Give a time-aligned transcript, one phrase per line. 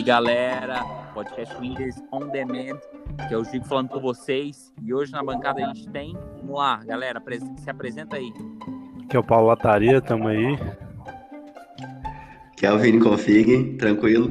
[0.00, 0.82] aí, galera.
[1.12, 2.78] Podcast Wingers On Demand,
[3.28, 4.72] que é o Gigo falando com vocês.
[4.82, 6.16] E hoje na bancada a gente tem.
[6.36, 7.22] Vamos lá, galera,
[7.58, 8.32] se apresenta aí.
[9.04, 10.58] Aqui é o Paulo Lataria, tamo aí.
[12.56, 14.30] Que é o Vini Config, tranquilo.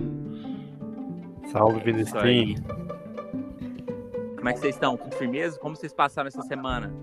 [1.51, 2.61] Salve, Vinicius.
[4.37, 4.97] Como é que vocês estão?
[4.97, 5.59] Tudo firmeza?
[5.59, 6.93] Como vocês passaram essa semana?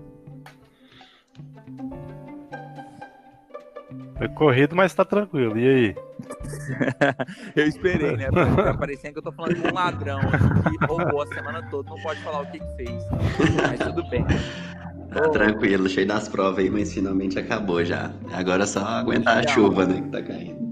[4.17, 5.57] Foi corrido, mas tá tranquilo.
[5.57, 6.06] E aí?
[7.55, 8.29] eu esperei, né?
[8.31, 12.01] Tá parecendo que eu tô falando com um ladrão que roubou a semana toda, não
[12.01, 13.03] pode falar o que, que fez.
[13.69, 14.25] Mas tudo bem.
[15.11, 18.11] Tá tranquilo, cheio das provas aí, mas finalmente acabou já.
[18.31, 20.67] Agora é só aguentar a chuva, né, que tá caindo.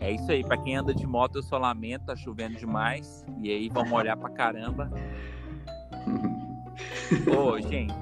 [0.00, 3.24] É isso aí, pra quem anda de moto eu só lamento, tá chovendo demais.
[3.42, 4.90] E aí vamos olhar pra caramba.
[7.36, 7.94] Ô, gente,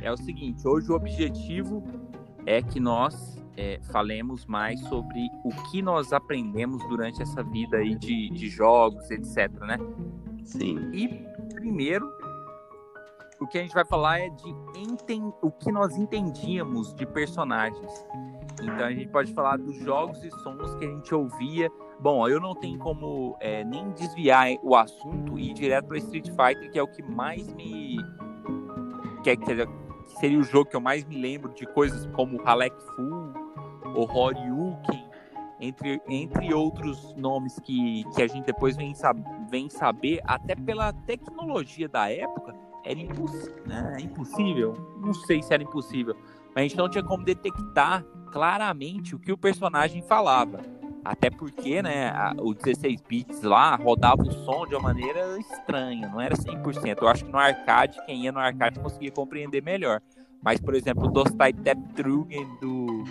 [0.00, 1.82] é o seguinte, hoje o objetivo
[2.46, 7.94] é que nós é, falemos mais sobre o que nós aprendemos durante essa vida aí
[7.94, 9.78] de, de jogos, etc, né?
[10.44, 10.90] Sim.
[10.92, 11.08] E
[11.54, 12.10] primeiro,
[13.40, 18.06] o que a gente vai falar é de enten o que nós entendíamos de personagens.
[18.62, 21.70] Então a gente pode falar dos jogos e sons que a gente ouvia.
[22.00, 26.28] Bom, eu não tenho como é, nem desviar o assunto e ir direto para Street
[26.28, 27.96] Fighter, que é o que mais me.
[29.22, 29.44] Que, é, que
[30.20, 33.32] seria o jogo que eu mais me lembro de coisas como Halek Full,
[33.94, 35.04] o Horyuken,
[35.60, 40.92] entre, entre outros nomes que, que a gente depois vem, sab, vem saber, até pela
[40.92, 43.96] tecnologia da época, era impossível, né?
[44.00, 44.98] impossível.
[45.00, 46.14] Não sei se era impossível,
[46.54, 50.60] mas a gente não tinha como detectar claramente o que o personagem falava.
[51.04, 56.08] Até porque, né, a, o 16 bits lá rodava o som de uma maneira estranha,
[56.08, 56.98] não era 100%.
[57.00, 60.00] Eu acho que no arcade, quem ia no arcade conseguia compreender melhor.
[60.44, 63.04] Mas, por exemplo, o Dostai Teptrugen do,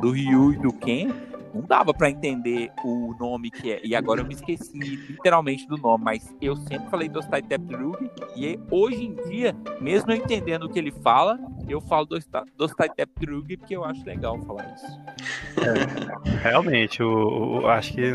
[0.00, 1.08] do Ryu e do Ken,
[1.54, 3.80] não dava para entender o nome que é.
[3.84, 8.58] E agora eu me esqueci literalmente do nome, mas eu sempre falei Dostai Teptrug e
[8.70, 11.38] hoje em dia, mesmo eu entendendo o que ele fala,
[11.68, 12.08] eu falo
[12.56, 15.00] Dostai Teptrug porque eu acho legal falar isso.
[15.58, 18.12] É, realmente, eu, eu, acho que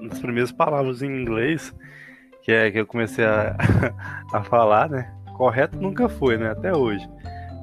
[0.00, 1.74] nas primeiras palavras em inglês
[2.42, 3.56] que é que eu comecei a,
[4.32, 5.10] a falar, né?
[5.34, 6.50] Correto nunca foi, né?
[6.50, 7.08] Até hoje.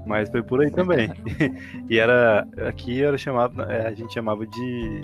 [0.05, 1.11] Mas foi por aí também.
[1.89, 2.47] e era.
[2.67, 3.61] Aqui era chamado.
[3.63, 5.01] É, a gente chamava de.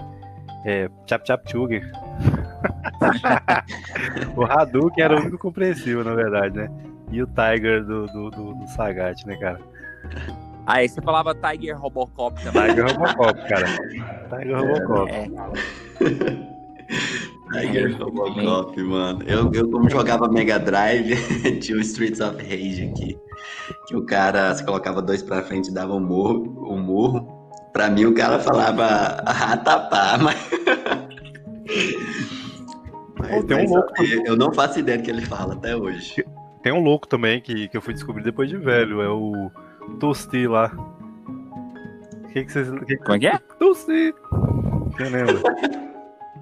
[0.65, 1.83] É, Chap Chap Chuger.
[4.35, 6.69] o Hadouken era o único compreensível, na verdade, né?
[7.11, 9.59] E o Tiger do, do, do, do Sagat, né, cara?
[10.65, 12.67] Ah, aí você falava Tiger Robocop também.
[12.67, 13.67] Tiger Robocop, cara.
[14.29, 15.11] Tiger Robocop.
[15.11, 15.27] É.
[17.51, 19.23] Tiger Robocop, mano.
[19.25, 21.15] Eu, eu, como jogava Mega Drive,
[21.59, 23.17] tinha o Streets of Rage aqui.
[23.87, 26.67] Que o cara se colocava dois pra frente e dava um murro.
[26.69, 27.37] Um murro.
[27.71, 30.49] Pra mim, o cara falava ratapá, mas.
[33.19, 33.93] mas, tem um louco.
[34.25, 36.25] Eu não faço ideia do que ele fala até hoje.
[36.63, 39.01] Tem um louco também que, que eu fui descobrir depois de velho.
[39.01, 39.51] É o
[39.99, 40.71] Tosti lá.
[42.33, 42.97] Que que vocês, que...
[42.97, 43.37] Como é que é?
[43.59, 44.13] Tosti!
[44.97, 45.96] Quem lembra?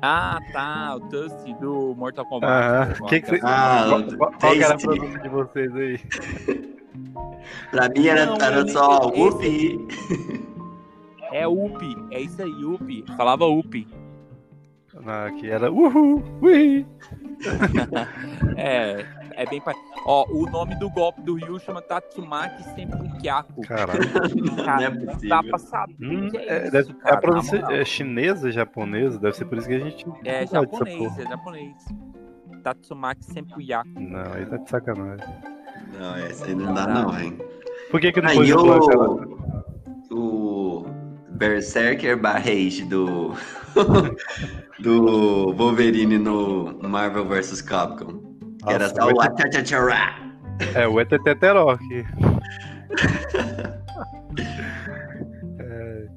[0.07, 2.51] Ah, tá, o Dusty do Mortal Kombat.
[2.53, 3.39] Ah, que que cê...
[3.41, 3.85] ah
[4.19, 5.99] qual, qual era a pronúncia de vocês aí?
[7.71, 9.79] pra mim era, Não, era só Upi.
[11.31, 13.03] É Upi, é isso aí, Upi.
[13.17, 13.87] Falava Upi.
[15.07, 16.85] Ah, que era Uhul, Ui.
[18.57, 19.03] é,
[19.35, 19.61] é bem
[20.05, 23.61] Ó, o nome do golpe do Ryu chama Tatsumaki Senpukiaku.
[23.61, 24.01] Caralho.
[24.65, 25.29] Cara, não é possível.
[25.29, 25.95] Dá pra saber.
[25.99, 29.67] Hum, é, é, deve, cara, é a pronúncia é chinesa, japonesa, deve ser por isso
[29.67, 30.05] que a gente.
[30.23, 31.85] É japonês, é japonês.
[32.63, 33.89] Tatsumaki Senpukiaku.
[33.99, 35.27] Não, aí tá de sacanagem.
[35.99, 37.37] Não, essa aí não dá, não, hein?
[37.91, 39.55] Por que que não foi o...
[40.11, 40.85] o
[41.29, 43.33] Berserker Barrage do.
[44.79, 48.24] do Wolverine no Marvel vs Capcom.
[48.65, 50.15] Que era só o Atachachara.
[50.73, 51.77] É, o Eteteteró.
[55.59, 56.07] é,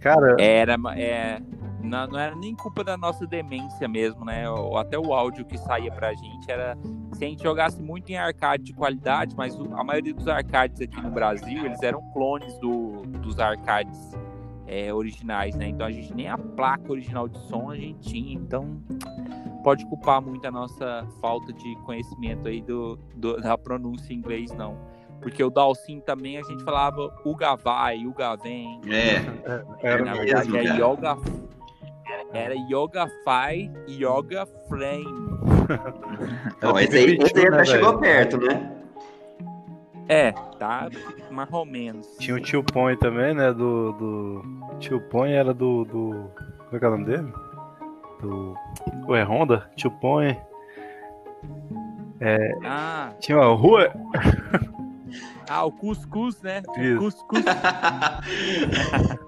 [0.00, 0.36] cara.
[0.38, 0.76] Era.
[0.96, 1.40] É,
[1.82, 4.44] não, não, era nem culpa da nossa demência mesmo, né?
[4.78, 6.76] Até o áudio que saía pra gente era.
[7.12, 11.00] Se a gente jogasse muito em arcade de qualidade, mas a maioria dos arcades aqui
[11.00, 14.16] no Brasil, eles eram clones do, dos arcades
[14.66, 15.68] é, originais, né?
[15.68, 18.82] Então a gente nem a placa original de som a gente tinha, então
[19.64, 24.52] pode culpar muito a nossa falta de conhecimento aí do, do da pronúncia em inglês,
[24.52, 24.76] não.
[25.20, 28.78] Porque o Dalcin também a gente falava Uga vai, Uga vem.
[28.86, 29.24] É,
[29.82, 31.16] era, na verdade mesmo, é Yoga.
[32.32, 35.04] Era Yoga Fai Yoga Frame.
[36.60, 38.70] Não, esse aí, esse aí né, chegou perto, né?
[40.08, 40.90] É, tá
[41.30, 42.06] mais ou menos.
[42.18, 43.50] Tinha o Tio Põe também, né?
[43.52, 43.92] Do.
[43.92, 44.44] do...
[44.78, 45.84] Tio Põe era do.
[45.84, 46.30] do...
[46.58, 47.32] Como é que é o nome dele?
[48.24, 48.56] Do.
[49.06, 50.40] O é Honda, Point.
[52.20, 53.92] É, Ah, tinha uma rua.
[55.48, 56.62] ah, o cuscuz, né?
[56.78, 56.96] Isso.
[56.96, 57.44] O cuscuz.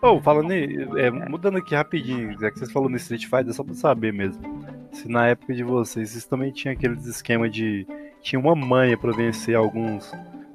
[0.00, 3.64] Oh, falando aí, é, mudando aqui rapidinho, já que vocês falaram no Street Fighter, só
[3.64, 4.40] pra saber mesmo.
[4.92, 7.84] Se na época de vocês, vocês também tinham aqueles esquema de.
[8.22, 10.12] Tinha uma manha pra vencer alguns.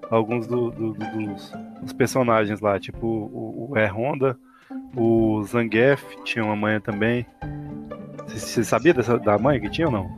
[0.10, 1.52] Alguns do- do- do- dos,
[1.82, 4.38] dos personagens lá, tipo o, o Honda,
[4.96, 7.26] o Zangief tinha uma manha também.
[8.28, 10.10] Você, sabia dessa, da manha que tinha ou não?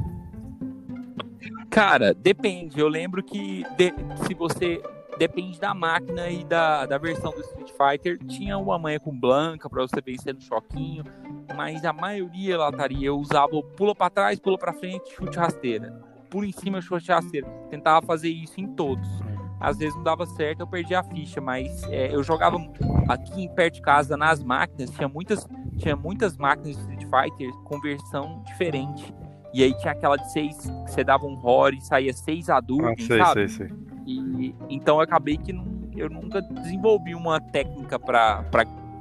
[1.70, 2.80] Cara, depende.
[2.80, 3.94] Eu lembro que de-
[4.28, 4.82] se você.
[5.18, 8.18] Depende da máquina e da, da versão do Street Fighter.
[8.28, 11.06] Tinha uma manha com Blanca pra você vencer no choquinho.
[11.56, 13.08] Mas a maioria lá estaria.
[13.08, 16.04] Eu usava o pula pra trás, pula pra frente, chute rasteira.
[16.30, 17.48] Pula em cima, chute rasteira.
[17.70, 19.08] Tentava fazer isso em todos.
[19.60, 22.58] Às vezes não dava certo, eu perdia a ficha, mas é, eu jogava
[23.08, 25.48] aqui em perto de casa nas máquinas, tinha muitas,
[25.78, 29.14] tinha muitas máquinas de Street Fighter com versão diferente.
[29.54, 32.58] E aí tinha aquela de seis, que você dava um Rory e saía seis Ah,
[32.58, 33.48] adultos, sei, sabe?
[33.50, 33.78] sei, sei.
[34.06, 38.44] E, então eu acabei que não- eu nunca desenvolvi uma técnica pra,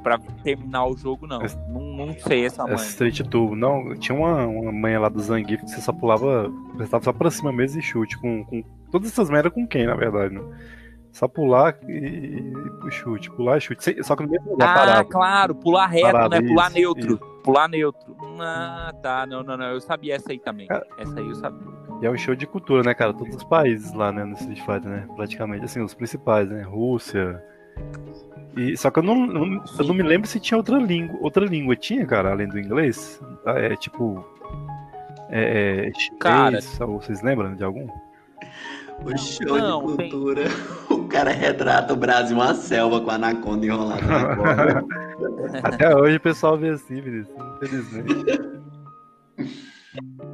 [0.05, 1.41] pra, terminar o jogo, não.
[1.69, 2.75] Não, não sei essa mãe.
[2.75, 3.57] Essa Street Turbo.
[3.57, 7.31] Não, tinha uma, uma manha lá do Zangief que você só pulava, prestava só pra
[7.31, 8.17] cima mesmo e chute.
[8.19, 8.63] Com, com
[8.93, 10.43] todas essas era com quem, na verdade, né?
[11.11, 12.53] Só pular e,
[12.87, 14.03] e chute, pular e chute.
[14.05, 15.09] Só que no mesmo lugar Ah, parado.
[15.09, 16.43] claro, pular reto, Parado, né?
[16.49, 17.19] Pular isso, neutro.
[17.43, 18.17] Pular neutro.
[18.41, 19.27] Ah, tá.
[19.27, 19.67] Não, não, não.
[19.67, 20.67] Eu sabia essa aí também.
[20.67, 21.75] Cara- Essa aí eu sabia.
[22.03, 23.15] E é um show de cultura, né, cara?
[23.15, 25.07] Todos os países lá, né, no Street Fighter, né?
[25.15, 26.63] Praticamente, assim, os principais, né?
[26.63, 27.41] Rússia.
[28.57, 31.19] E, só que eu não, não- eu não me lembro se tinha outra língua.
[31.21, 33.21] Outra língua tinha, cara, além do inglês?
[33.45, 34.25] Ah, É tipo.
[35.31, 36.59] É, é chinês, Cara.
[36.87, 37.87] ou vocês lembram de algum?
[39.05, 40.43] O show Não, de tem- cultura.
[41.05, 44.83] O cara retrata o Brasil uma selva com a anaconda enrolada na.
[45.63, 48.41] Até hoje o pessoal vê assim, infelizmente.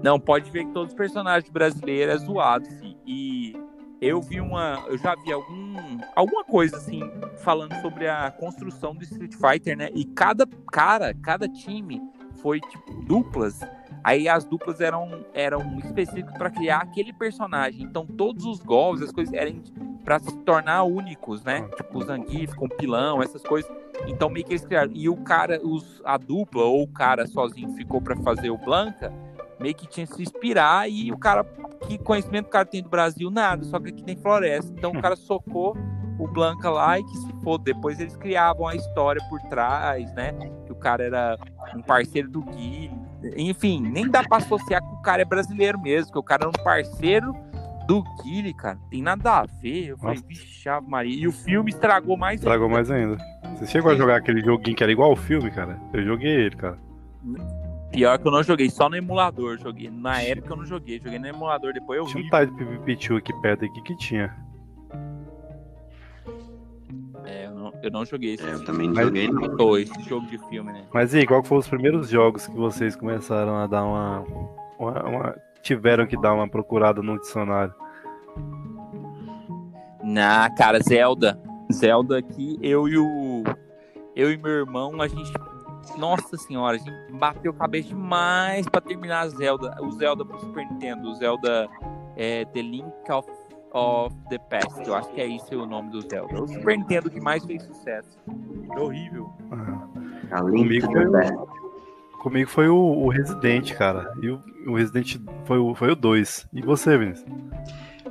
[0.02, 2.96] Não, pode ver que todos os personagens brasileiros é zoado, fi.
[3.06, 3.56] E
[4.00, 4.82] eu vi uma.
[4.86, 7.00] Eu já vi algum, alguma coisa assim,
[7.38, 9.90] falando sobre a construção do Street Fighter, né?
[9.94, 12.00] E cada cara, cada time
[12.40, 13.60] foi tipo duplas.
[14.02, 17.82] Aí as duplas eram, eram específicas para criar aquele personagem.
[17.82, 19.62] Então todos os golpes, as coisas eram
[20.02, 21.68] para se tornar únicos, né?
[21.76, 23.70] Tipo o Zangief com o pilão, essas coisas.
[24.06, 24.90] Então meio que eles criaram.
[24.94, 29.12] E o cara, os, a dupla ou o cara sozinho ficou para fazer o Blanca,
[29.60, 31.44] meio que tinha que se inspirar e o cara,
[31.86, 34.72] que conhecimento o cara tem do Brasil, nada, só que aqui tem floresta.
[34.76, 35.76] Então o cara socou
[36.18, 37.58] o Blanca lá e que se for.
[37.58, 40.32] Depois eles criavam a história por trás, né?
[40.66, 41.38] Que o cara era
[41.74, 42.90] um parceiro do Gui.
[43.36, 46.48] Enfim, nem dá pra associar que o cara é brasileiro mesmo, que o cara era
[46.48, 47.34] um parceiro
[47.86, 48.78] do Guile, cara.
[48.90, 49.88] Tem nada a ver.
[49.88, 51.22] Eu falei, vixe, Maria.
[51.22, 53.16] E o filme estragou mais Estragou mais ainda.
[53.56, 55.78] Você chegou a jogar aquele joguinho que era igual ao filme, cara?
[55.92, 56.78] Eu joguei ele, cara.
[57.92, 59.90] Pior que eu não joguei, só no emulador joguei.
[59.90, 62.26] Na época eu não joguei, joguei no emulador, depois eu Tinha vi.
[62.28, 64.34] um tal de PvP2 aqui perto aqui que tinha.
[67.24, 69.56] É, eu, não, eu não joguei esse, É, eu também não Mas- joguei, não.
[69.56, 70.84] Tô, esse jogo de filme, né?
[70.92, 74.24] Mas e aí, qual que foram os primeiros jogos que vocês começaram a dar uma,
[74.78, 77.74] uma- uma- tiveram que dar uma procurada no dicionário?
[80.02, 81.38] Na, cara, Zelda.
[81.72, 83.44] Zelda aqui, eu e o.
[84.16, 85.30] Eu e meu irmão, a gente.
[85.98, 89.76] Nossa senhora, a gente bateu cabeça demais pra terminar a Zelda.
[89.82, 91.08] O Zelda pro Super Nintendo.
[91.08, 91.68] O Zelda
[92.16, 93.28] é, The Link of,
[93.72, 94.86] of the Past.
[94.86, 96.42] Eu acho que é esse o nome do Zelda.
[96.42, 98.18] O Super Nintendo que mais fez sucesso.
[98.66, 99.30] Foi horrível.
[99.52, 101.60] Ah, A Link Comigo foi o-.
[102.20, 104.12] Comigo foi o, o Resident, cara.
[104.22, 105.16] E o, o Resident
[105.46, 106.48] foi o, foi o 2.
[106.52, 107.26] E você, Vinícius?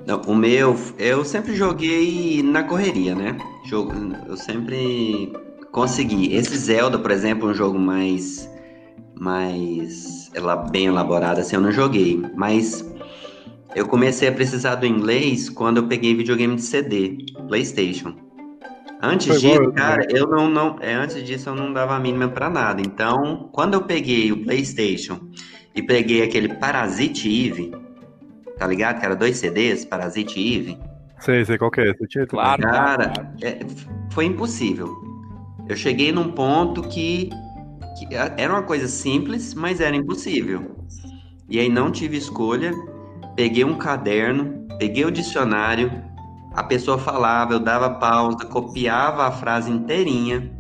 [0.08, 3.38] Não, o meu, eu sempre joguei na correria, né?
[3.66, 3.94] Jogo,
[4.28, 5.32] eu sempre
[5.72, 6.34] consegui.
[6.34, 8.50] Esse Zelda, por exemplo, é um jogo mais,
[9.20, 12.22] mais ela- bem elaborado, assim, eu não joguei.
[12.36, 12.86] Mas
[13.76, 18.16] eu comecei a precisar do inglês quando eu peguei videogame de CD, PlayStation.
[19.02, 22.00] Antes Foi disso, eu cara, eu não, não, é, antes disso eu não dava a
[22.00, 22.82] mínima pra nada.
[22.82, 25.20] Então, quando eu peguei o PlayStation
[25.74, 27.72] e peguei aquele Parasite Eve,
[28.58, 29.00] tá ligado?
[29.00, 30.78] Que era dois CDs, Parasite Eve.
[31.20, 31.94] Sei, sei qual que é.
[32.10, 32.58] Tinha também?
[32.58, 33.60] Claro, Cara, é,
[34.12, 35.09] foi impossível.
[35.70, 37.30] Eu cheguei num ponto que,
[37.96, 40.76] que era uma coisa simples, mas era impossível.
[41.48, 42.74] E aí não tive escolha.
[43.36, 46.04] Peguei um caderno, peguei o dicionário,
[46.56, 50.52] a pessoa falava, eu dava pausa, copiava a frase inteirinha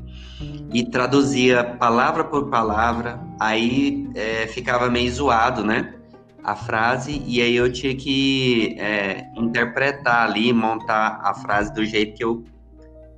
[0.71, 3.19] e traduzia palavra por palavra.
[3.39, 5.95] Aí é, ficava meio zoado, né?
[6.43, 12.15] A frase, e aí eu tinha que é, interpretar ali, montar a frase do jeito
[12.15, 12.43] que eu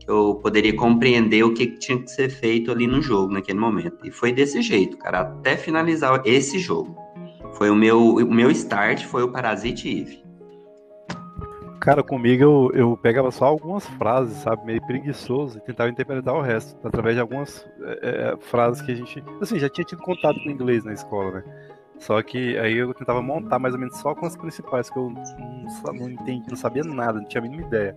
[0.01, 3.97] que eu poderia compreender o que tinha que ser feito ali no jogo, naquele momento.
[4.03, 6.95] E foi desse jeito, cara, até finalizar esse jogo.
[7.53, 10.23] Foi o meu, o meu start, foi o Parasite Eve.
[11.79, 16.41] Cara, comigo eu, eu pegava só algumas frases, sabe, meio preguiçoso e tentava interpretar o
[16.41, 17.67] resto, através de algumas
[18.01, 21.43] é, frases que a gente, assim, já tinha tido contato com inglês na escola, né?
[21.97, 25.11] Só que aí eu tentava montar mais ou menos só com as principais, que eu
[25.11, 27.95] não, não entendi, não sabia nada, não tinha a mínima ideia.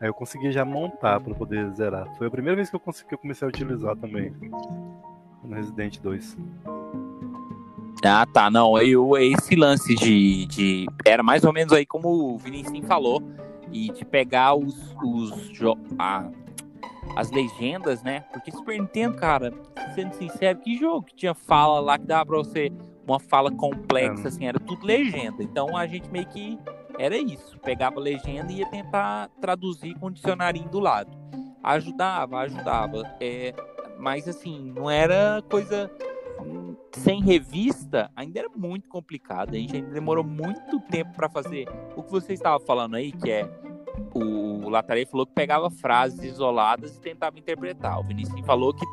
[0.00, 2.06] Aí eu consegui já montar para poder zerar.
[2.16, 4.32] Foi a primeira vez que eu, consegui, que eu comecei a utilizar também
[5.44, 6.38] no Resident 2.
[8.02, 8.50] Ah, tá.
[8.50, 10.86] Não, eu, esse lance de, de.
[11.04, 13.22] Era mais ou menos aí como o Vinicius falou.
[13.70, 14.96] E de pegar os.
[15.04, 15.60] os
[15.98, 16.30] a,
[17.14, 18.20] as legendas, né?
[18.32, 19.52] Porque Super Nintendo, cara,
[19.94, 22.72] sendo sincero, que jogo que tinha fala lá que dava pra você
[23.06, 24.28] uma fala complexa, é.
[24.28, 25.42] assim, era tudo legenda.
[25.42, 26.58] Então a gente meio que
[27.00, 27.58] era isso.
[27.60, 31.10] Pegava a legenda e ia tentar traduzir com o dicionarinho do lado.
[31.62, 33.02] Ajudava, ajudava.
[33.20, 33.54] É,
[33.98, 35.90] mas assim, não era coisa
[36.92, 39.54] sem revista ainda era muito complicado.
[39.54, 41.66] A gente demorou muito tempo para fazer
[41.96, 43.48] o que você estava falando aí, que é
[44.14, 47.98] o Latarei falou que pegava frases isoladas e tentava interpretar.
[47.98, 48.84] O Vinicius falou que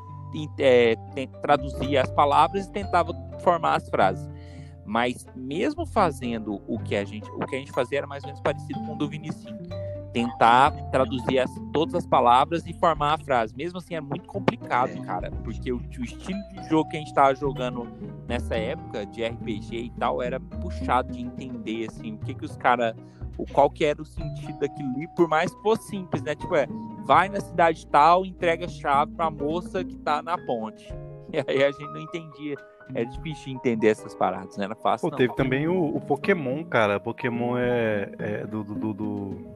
[0.59, 0.95] é,
[1.41, 4.29] traduzia as palavras e tentava formar as frases.
[4.87, 8.27] Mas mesmo fazendo o que a gente, o que a gente fazia era mais ou
[8.27, 9.53] menos parecido com o do Vinicius
[10.13, 13.55] tentar traduzir as, todas as palavras e formar a frase.
[13.55, 17.13] Mesmo assim, é muito complicado, cara, porque o, o, estilo de jogo que a gente
[17.13, 17.87] tava jogando
[18.27, 22.57] nessa época, de RPG e tal, era puxado de entender, assim, o que que os
[22.57, 22.95] caras...
[23.37, 26.33] O, qual que era o sentido daquilo ali, por mais que fosse simples, né?
[26.33, 26.67] Tipo, é,
[27.05, 30.87] vai na cidade tal, entrega a chave pra moça que tá na ponte.
[31.29, 32.55] E aí a gente não entendia
[32.93, 34.65] é difícil entender essas paradas, né?
[34.65, 35.07] Era fácil.
[35.07, 35.17] Pô, não.
[35.17, 36.99] teve também o, o, Pokémon, cara.
[36.99, 39.47] Pokémon é, é do, do, do,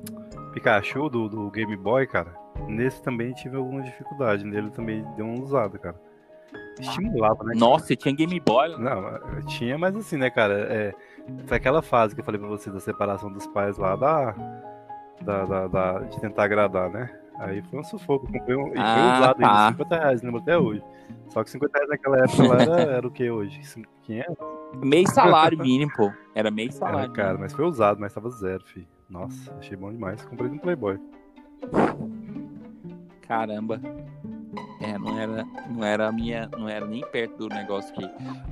[0.54, 2.36] Pikachu do, do Game Boy, cara,
[2.68, 4.44] nesse também tive alguma dificuldade.
[4.44, 6.00] Nele também deu uma usada, cara.
[6.80, 7.54] Estimulava, né?
[7.56, 8.78] Nossa, você tinha Game Boy?
[8.78, 10.54] Não, tinha, mas assim, né, cara?
[10.70, 10.94] É,
[11.46, 14.36] foi aquela fase que eu falei pra você da separação dos pais lá da,
[15.22, 17.21] da, da, da de tentar agradar, né?
[17.40, 18.28] Aí foi um sufoco.
[18.32, 19.66] comprei um, e foi ah, usado tá.
[19.66, 20.84] ainda, 50 reais, lembro até hoje.
[21.30, 23.60] Só que 50 reais naquela época lá era, era o que hoje?
[24.04, 24.38] 500?
[24.84, 26.12] Meio salário mínimo, pô.
[26.36, 27.00] Era meio salário.
[27.00, 28.88] Era, cara, mas foi usado, mas tava zero, filho.
[29.10, 30.24] Nossa, achei bom demais.
[30.26, 31.00] Comprei no Playboy.
[33.28, 33.82] Caramba.
[34.92, 38.04] É, não era, não era a minha, não era nem perto do negócio que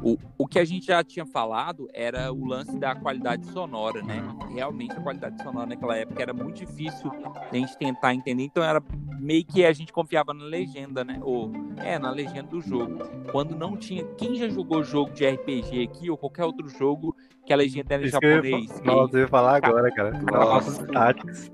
[0.02, 4.24] o, o que a gente já tinha falado era o lance da qualidade sonora, né?
[4.50, 7.12] Realmente a qualidade sonora naquela época era muito difícil
[7.52, 8.82] a gente tentar entender, então era
[9.20, 11.20] meio que a gente confiava na legenda, né?
[11.22, 13.00] Ou é, na legenda do jogo.
[13.32, 17.14] Quando não tinha, quem já jogou jogo de RPG aqui ou qualquer outro jogo
[17.46, 18.72] que a legenda era em japonês?
[18.80, 20.12] Eu ia, nossa, eu ia falar agora, cara.
[20.22, 20.88] Nossa.
[20.88, 21.52] Tactics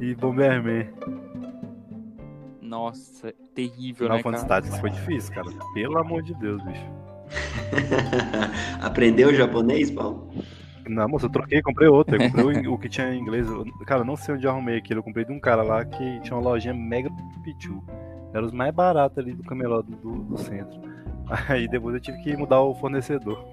[0.00, 0.88] e Bomberman.
[2.68, 5.48] Nossa, terrível, Final né, Fantasy Tactics foi difícil, cara.
[5.72, 6.84] Pelo amor de Deus, bicho.
[8.80, 10.30] Aprendeu japonês, Paulo?
[10.86, 12.16] Não, moço, eu troquei, comprei outro.
[12.16, 13.46] Eu comprei o, o, que tinha em inglês.
[13.86, 15.00] Cara, não sei onde eu arrumei aquilo.
[15.00, 17.10] Eu comprei de um cara lá que tinha uma lojinha Mega
[17.42, 17.82] Pichu.
[18.34, 20.78] Era os mais baratos ali do camelô do, do, do centro.
[21.48, 23.42] Aí depois eu tive que mudar o fornecedor.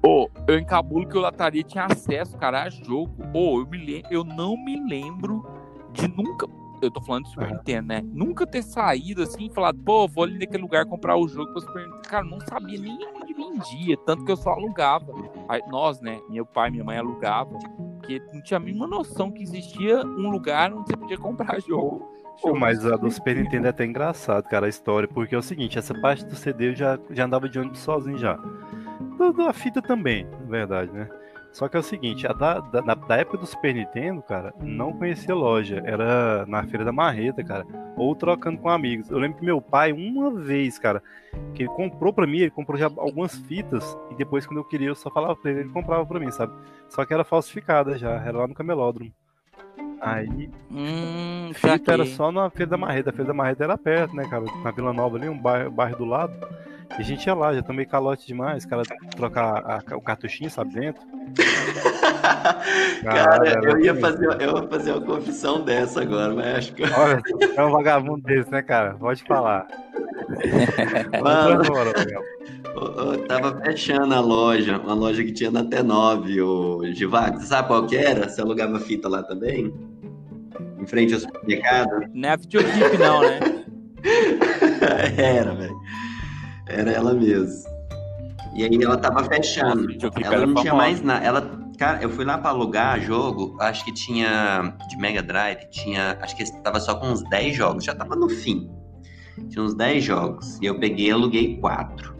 [0.00, 3.12] Ô, oh, eu encabulo que o Lataria tinha acesso, cara, a jogo.
[3.34, 5.44] Ô, oh, eu, me eu não me lembro
[5.92, 6.46] de nunca
[6.86, 8.02] eu tô falando de Super Nintendo, né?
[8.04, 11.60] Nunca ter saído assim e falado, pô, vou ali naquele lugar comprar o jogo pra
[11.60, 12.02] Super Nintendo.
[12.08, 15.12] Cara, não sabia nem onde vendia, tanto que eu só alugava.
[15.48, 16.20] Aí, nós, né?
[16.28, 17.58] Meu pai e minha mãe alugavam,
[17.96, 22.18] porque não tinha a mínima noção que existia um lugar onde você podia comprar jogo.
[22.40, 25.42] Pô, mas a do Super Nintendo é até engraçado, cara, a história, porque é o
[25.42, 28.38] seguinte, essa parte do CD eu já, já andava de ônibus sozinho já.
[29.18, 31.08] Da, da fita também, na verdade, né?
[31.52, 34.92] Só que é o seguinte, a da, da, da, época do Super Nintendo, cara, não
[34.92, 35.82] conhecia loja.
[35.84, 37.66] Era na Feira da Marreta, cara.
[37.96, 39.10] Ou trocando com amigos.
[39.10, 41.02] Eu lembro que meu pai, uma vez, cara,
[41.54, 43.98] que ele comprou pra mim, ele comprou já algumas fitas.
[44.10, 46.52] E depois, quando eu queria, eu só falava pra ele, ele comprava pra mim, sabe?
[46.88, 49.12] Só que era falsificada já, era lá no camelódromo.
[50.00, 53.10] Aí, hum, fita era só na Feira da Marreta.
[53.10, 54.44] A Feira da Marreta era perto, né, cara?
[54.62, 56.32] Na Vila Nova ali, um bairro, bairro do lado.
[56.96, 58.82] E a gente ia lá, já tomei calote demais, cara
[59.14, 61.02] trocar a, o cartuchinho, sabe, dentro.
[63.04, 66.82] cara, eu ia, fazer, eu ia fazer uma confissão dessa agora, mas acho que.
[66.84, 67.20] Olha,
[67.56, 68.94] é um vagabundo desse, né, cara?
[68.94, 69.66] Pode falar.
[71.22, 71.62] Mano,
[72.74, 77.38] eu, eu tava fechando a loja, uma loja que tinha na T9, o Givac.
[77.38, 78.28] Você sabe qual que era?
[78.28, 79.72] Você alugava fita lá também?
[80.78, 82.08] Em frente ao supermercado?
[82.14, 83.40] Não é videoclip, não, né?
[85.16, 85.78] era, velho.
[86.68, 87.68] Era ela mesmo.
[88.54, 89.86] E aí ela tava fechando.
[90.22, 91.24] Ela não tinha mais nada.
[91.24, 96.18] Ela, Cara, eu fui lá pra alugar jogo, acho que tinha de Mega Drive, tinha,
[96.20, 98.68] acho que tava só com uns 10 jogos, já tava no fim.
[99.48, 100.58] Tinha uns 10 jogos.
[100.60, 102.16] E eu peguei e aluguei 4.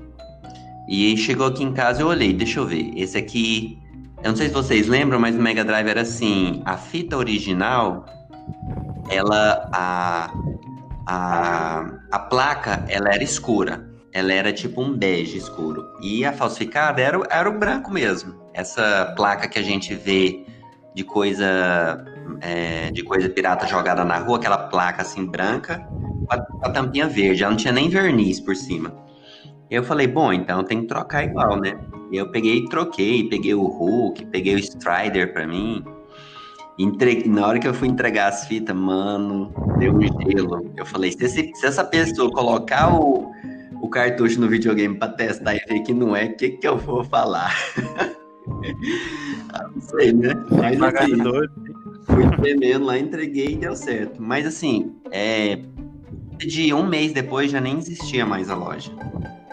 [0.88, 2.93] E chegou aqui em casa eu olhei, deixa eu ver.
[2.95, 3.76] Esse aqui,
[4.23, 8.05] eu não sei se vocês lembram, mas o Mega Drive era assim, a fita original,
[9.11, 10.33] ela a
[11.09, 13.88] a, a placa, ela era escura.
[14.12, 15.87] Ela era tipo um bege escuro.
[16.00, 18.35] E a falsificada era, era o branco mesmo.
[18.55, 20.45] Essa placa que a gente vê
[20.95, 22.05] de coisa
[22.41, 25.79] é, de coisa pirata jogada na rua, aquela placa assim branca,
[26.27, 27.43] com a, com a tampinha verde.
[27.43, 28.93] Ela não tinha nem verniz por cima.
[29.71, 31.79] Eu falei, bom, então tem que trocar igual, né?
[32.11, 35.85] Eu peguei e troquei, peguei o Hulk, peguei o Strider pra mim.
[36.79, 37.29] Entregue...
[37.29, 40.73] Na hora que eu fui entregar as fitas, mano, deu um gelo.
[40.75, 43.31] Eu falei, se, esse, se essa pessoa colocar o,
[43.80, 46.76] o cartucho no videogame pra testar e ver que não é, o que, que eu
[46.76, 47.54] vou falar?
[49.52, 50.35] ah, não sei, né?
[50.50, 51.16] Mas assim,
[52.04, 54.20] fui tremendo lá, entreguei e deu certo.
[54.20, 55.58] Mas assim, é...
[56.38, 58.92] de um mês depois já nem existia mais a loja.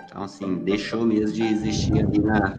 [0.05, 2.57] Então, assim, deixou mesmo de existir ali na,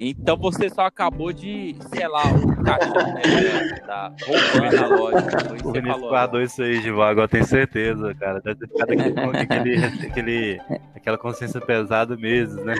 [0.00, 5.26] então você só acabou de, sei lá, um caixão né, da roubando a loja.
[5.64, 8.40] O Vinícius guardou isso aí, Givago, eu tenho certeza, cara.
[8.40, 10.60] Deve ter ficado aquele, aquele, aquele,
[10.94, 12.74] aquela consciência pesada mesmo, né?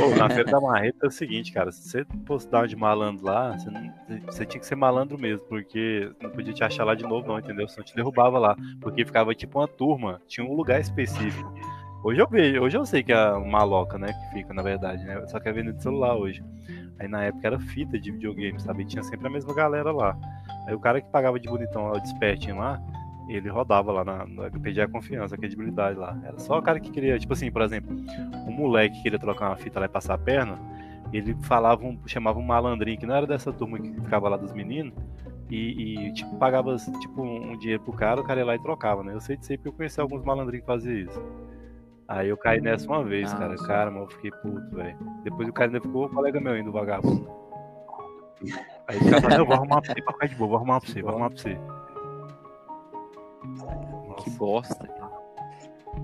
[0.00, 3.24] Pô, na feira da marreta é o seguinte, cara, se você fosse dar de malandro
[3.24, 3.92] lá, você, não,
[4.26, 7.38] você, tinha que ser malandro mesmo, porque não podia te achar lá de novo, não,
[7.38, 7.66] entendeu?
[7.68, 8.56] Senão te derrubava lá.
[8.80, 11.52] Porque ficava tipo uma turma, tinha um lugar específico.
[12.04, 14.12] Hoje eu vejo, hoje eu sei que é uma maloca, né?
[14.12, 15.26] Que fica, na verdade, né?
[15.26, 16.44] Só que é venda de celular hoje.
[16.98, 18.82] Aí na época era fita de videogame, sabe?
[18.82, 20.14] E tinha sempre a mesma galera lá.
[20.66, 22.78] Aí o cara que pagava de bonitão o despertinho lá,
[23.26, 26.14] ele rodava lá na, na pedia a confiança, a credibilidade lá.
[26.22, 27.96] Era só o cara que queria, tipo assim, por exemplo,
[28.46, 30.58] um moleque que queria trocar uma fita lá e passar a perna,
[31.10, 34.52] ele falava, um, chamava um malandrinho que não era dessa turma que ficava lá dos
[34.52, 34.92] meninos,
[35.48, 39.02] e, e, tipo, pagava tipo, um dinheiro pro cara, o cara ia lá e trocava,
[39.02, 39.14] né?
[39.14, 41.22] Eu sei de sempre eu conheci alguns malandrinhos que faziam isso.
[42.06, 43.56] Aí eu caí nessa uma vez, ah, cara.
[43.56, 44.98] Cara, mas eu fiquei puto, velho.
[45.22, 47.28] Depois o cara ainda ficou colega meu ainda, o vagabundo.
[48.86, 50.80] Aí o cara falou, eu vou arrumar pra você pra ficar de boa, vou arrumar
[50.80, 51.58] pra você, vou arrumar pra você.
[54.22, 54.88] Que bosta.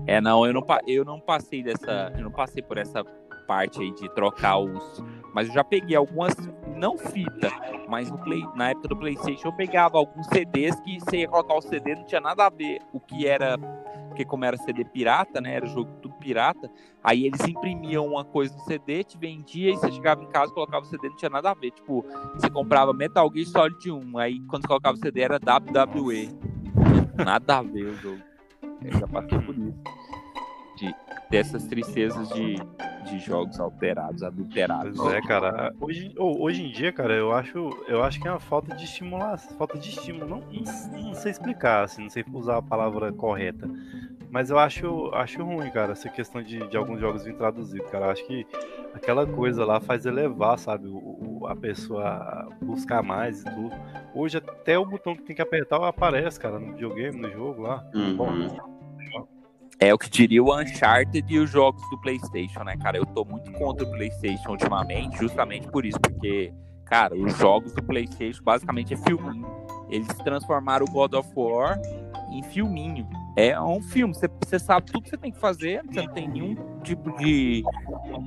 [0.07, 2.11] É, não, eu não, eu não passei dessa.
[2.15, 3.03] Eu não passei por essa
[3.47, 5.03] parte aí de trocar os.
[5.33, 6.35] Mas eu já peguei algumas,
[6.75, 7.49] não fita,
[7.87, 11.55] mas no play, na época do PlayStation eu pegava alguns CDs que você ia colocar
[11.55, 13.57] o CD, não tinha nada a ver o que era
[14.11, 16.69] porque como era CD pirata, né, era jogo tudo pirata,
[17.01, 20.85] aí eles imprimiam uma coisa no CD, te vendia e você chegava em casa, colocava
[20.85, 24.41] o CD, não tinha nada a ver, tipo, você comprava Metal Gear Solid 1, aí
[24.41, 26.29] quando você colocava o CD era WWE,
[27.23, 28.21] nada a ver o jogo,
[28.83, 29.79] eu já passei por isso,
[30.81, 30.95] de,
[31.29, 32.55] dessas tristezas de,
[33.05, 34.97] de jogos alterados, adulterados.
[34.97, 38.39] Pois é, cara, hoje, hoje em dia, cara, eu acho, eu acho que é uma
[38.39, 42.57] falta de estimulação, falta de estímulo, não, não, não sei explicar, assim, não sei usar
[42.57, 43.69] a palavra correta,
[44.31, 48.11] mas eu acho, acho ruim, cara, essa questão de, de alguns jogos vir traduzidos, cara.
[48.11, 48.47] Acho que
[48.93, 53.75] aquela coisa lá faz elevar, sabe, o, a pessoa a buscar mais e tudo.
[54.15, 57.85] Hoje até o botão que tem que apertar aparece, cara, no videogame, no jogo lá.
[57.93, 58.15] Uhum.
[58.15, 58.70] Bom,
[59.81, 62.97] é o que diria o Uncharted e os jogos do PlayStation, né, cara?
[62.97, 66.53] Eu tô muito contra o PlayStation ultimamente, justamente por isso, porque,
[66.85, 69.47] cara, os jogos do PlayStation basicamente é filminho.
[69.89, 71.81] Eles transformaram o God of War
[72.31, 73.07] em filminho.
[73.35, 76.55] É um filme, você, sabe tudo que você tem que fazer, você não tem nenhum
[76.83, 77.63] tipo de,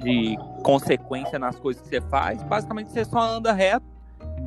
[0.03, 2.43] de consequência nas coisas que você faz.
[2.43, 3.87] Basicamente, você só anda reto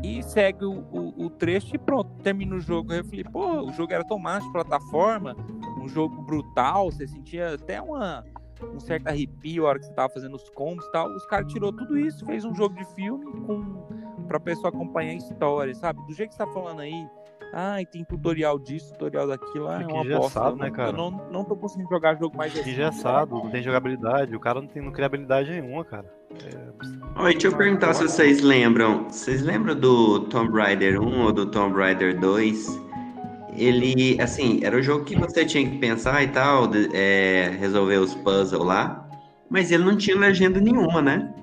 [0.04, 2.91] e segue o, o, o trecho e pronto, termina o jogo.
[2.91, 5.36] Eu falei, pô, o jogo era tão massa de plataforma,
[5.88, 8.23] um jogo brutal, você sentia até uma,
[8.73, 11.10] um certo arrepio a hora que você tava fazendo os combos e tal.
[11.10, 13.88] Os caras tirou tudo isso, fez um jogo de filme com
[14.28, 16.06] pra pessoa acompanhar a história, sabe?
[16.06, 17.08] Do jeito que você tá falando aí,
[17.54, 19.69] Ai, tem tutorial disso, tutorial daquilo.
[19.69, 20.52] Ah, é uma bosta.
[20.56, 20.89] né, cara?
[20.89, 22.71] Eu não, não tô conseguindo jogar jogo mais assim.
[22.71, 24.36] Engessado, não tem jogabilidade.
[24.36, 26.06] O cara não, tem, não cria habilidade nenhuma, cara.
[26.43, 27.21] É...
[27.21, 29.06] Oi, deixa eu perguntar se vocês lembram.
[29.06, 32.87] Vocês lembram do Tomb Raider 1 ou do Tomb Raider 2?
[33.58, 37.98] Ele, assim, era o jogo que você tinha que pensar e tal, de, é, resolver
[37.98, 39.10] os puzzles lá,
[39.50, 41.34] mas ele não tinha legenda nenhuma, né?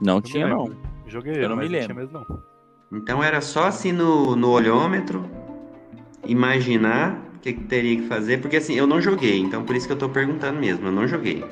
[0.00, 0.70] Não tinha, não.
[1.06, 1.94] Joguei, eu não me lembro.
[1.94, 2.50] Não mesmo, não.
[2.92, 5.24] Então era só assim no, no olhômetro,
[6.26, 9.86] imaginar o que, que, teria que fazer, porque assim, eu não joguei, então por isso
[9.86, 11.44] que eu tô perguntando mesmo, eu não joguei.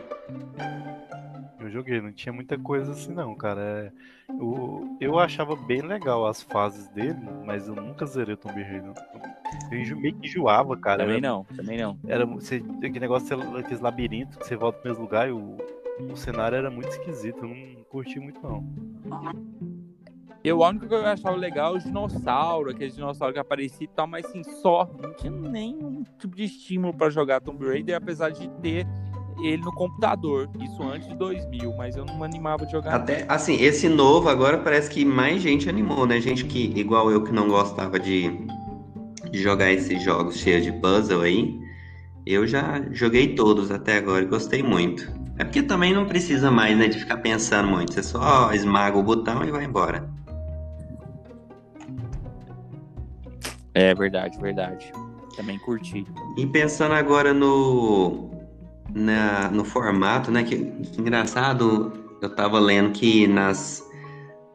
[1.78, 3.60] Eu joguei, não tinha muita coisa assim não, cara.
[3.60, 3.92] É,
[4.30, 8.92] eu, eu achava bem legal as fases dele, mas eu nunca zerei o Tomb Raider.
[9.70, 11.04] Eu meio que enjoava, cara.
[11.04, 11.98] Também era, não, também não.
[12.06, 15.56] Era você, aquele negócio, aqueles labirintos que você volta pro mesmo lugar e o,
[16.10, 18.66] o cenário era muito esquisito, eu não curti muito não.
[20.42, 23.88] Eu, a única que eu achava legal é o dinossauro, aquele dinossauro que aparecia e
[23.88, 24.90] tal, mas assim, só.
[25.00, 28.84] Não tinha nenhum tipo de estímulo para jogar Tomb Raider, apesar de ter
[29.40, 30.48] ele no computador.
[30.60, 32.94] Isso antes de 2000, mas eu não animava de jogar.
[32.94, 36.20] Até, assim, esse novo agora parece que mais gente animou, né?
[36.20, 38.30] Gente que, igual eu, que não gostava de,
[39.30, 41.58] de jogar esses jogos cheios de puzzle aí.
[42.26, 45.10] Eu já joguei todos até agora e gostei muito.
[45.38, 47.94] É porque também não precisa mais, né, de ficar pensando muito.
[47.94, 50.08] Você só esmaga o botão e vai embora.
[53.72, 54.92] É verdade, verdade.
[55.36, 56.04] Também curti.
[56.36, 58.37] E pensando agora no
[58.94, 60.42] na, no formato, né?
[60.42, 63.84] Que, que, engraçado, eu tava lendo que nas,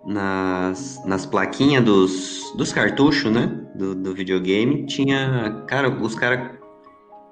[0.06, 3.48] nas, nas plaquinhas dos, dos cartuchos, né?
[3.76, 5.64] Do, do videogame, tinha.
[5.68, 6.62] Cara, os caras.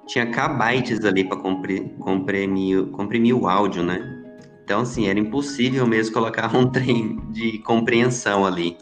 [0.08, 4.22] Tinha kbytes ali comprimir, comprimir, comprimir o áudio, né?
[4.64, 8.76] Então, assim, era impossível mesmo colocar um trem de compreensão ali.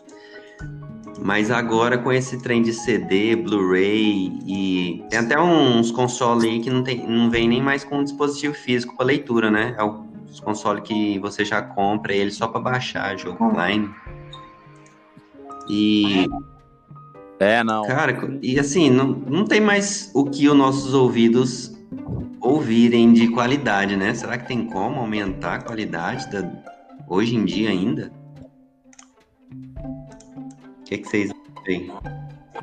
[1.23, 6.71] Mas agora com esse trem de CD, Blu-ray e tem até uns consoles aí que
[6.71, 9.77] não, tem, não vem nem mais com um dispositivo físico para leitura, né?
[9.79, 13.91] É os consoles que você já compra ele só para baixar jogo online.
[15.69, 16.27] E
[17.39, 17.87] é, não.
[17.87, 21.73] Cara, e assim, não, não tem mais o que os nossos ouvidos
[22.41, 24.15] ouvirem de qualidade, né?
[24.15, 26.51] Será que tem como aumentar a qualidade da...
[27.09, 28.11] hoje em dia ainda?
[30.91, 31.33] Que, que vocês
[31.65, 31.91] têm?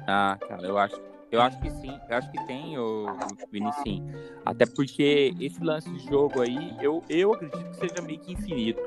[0.05, 3.07] Ah, cara, eu acho, eu acho que sim, eu acho que tem, o,
[3.49, 4.01] Vinicius.
[4.45, 8.81] Até porque esse lance de jogo aí, eu, eu acredito que seja meio que infinito.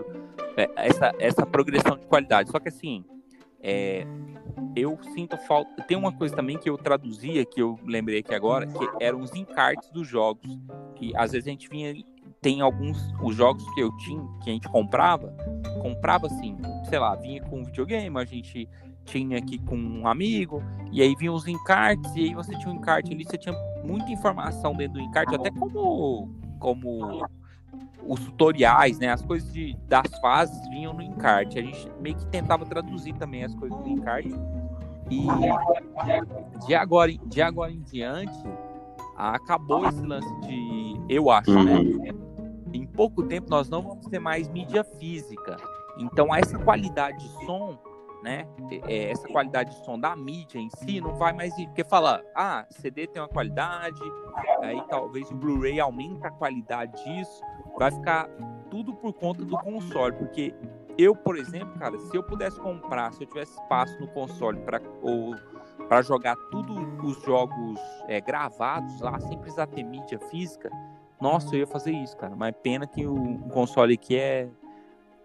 [0.56, 2.50] É, essa, essa progressão de qualidade.
[2.50, 3.02] Só que assim,
[3.62, 4.06] é,
[4.76, 5.82] eu sinto falta.
[5.84, 9.34] Tem uma coisa também que eu traduzia, que eu lembrei aqui agora, que eram os
[9.34, 10.58] encartes dos jogos.
[10.96, 11.94] Que às vezes a gente vinha.
[12.42, 15.34] Tem alguns os jogos que eu tinha, que a gente comprava,
[15.82, 16.56] comprava assim,
[16.88, 18.66] sei lá, vinha com videogame, a gente
[19.04, 22.76] tinha aqui com um amigo, e aí vinham os encartes, e aí você tinha um
[22.76, 27.26] encarte ali, você tinha muita informação dentro do encarte, até como, como
[28.06, 29.08] os tutoriais, né?
[29.08, 31.58] As coisas de, das fases vinham no encarte.
[31.58, 34.34] A gente meio que tentava traduzir também as coisas do encarte.
[35.10, 35.26] E
[36.66, 38.38] de agora, de agora em diante,
[39.16, 41.00] acabou esse lance de.
[41.08, 41.74] Eu acho, né?
[41.74, 42.04] Uhum.
[42.72, 45.56] Em pouco tempo nós não vamos ter mais mídia física.
[45.98, 47.78] Então, essa qualidade de som
[48.22, 48.46] né?
[48.86, 52.22] É, essa qualidade de som da mídia em si não vai mais ir, porque fala,
[52.34, 54.00] ah, CD tem uma qualidade,
[54.62, 57.42] aí talvez o Blu-ray aumente a qualidade disso,
[57.78, 58.28] vai ficar
[58.70, 60.54] tudo por conta do console, porque
[60.98, 64.80] eu, por exemplo, cara, se eu pudesse comprar, se eu tivesse espaço no console para
[65.02, 65.34] ou
[65.88, 70.70] para jogar tudo os jogos é, gravados lá, sem precisar ter mídia física,
[71.20, 72.34] nossa, eu ia fazer isso, cara.
[72.36, 74.48] Mas pena que o, o console aqui é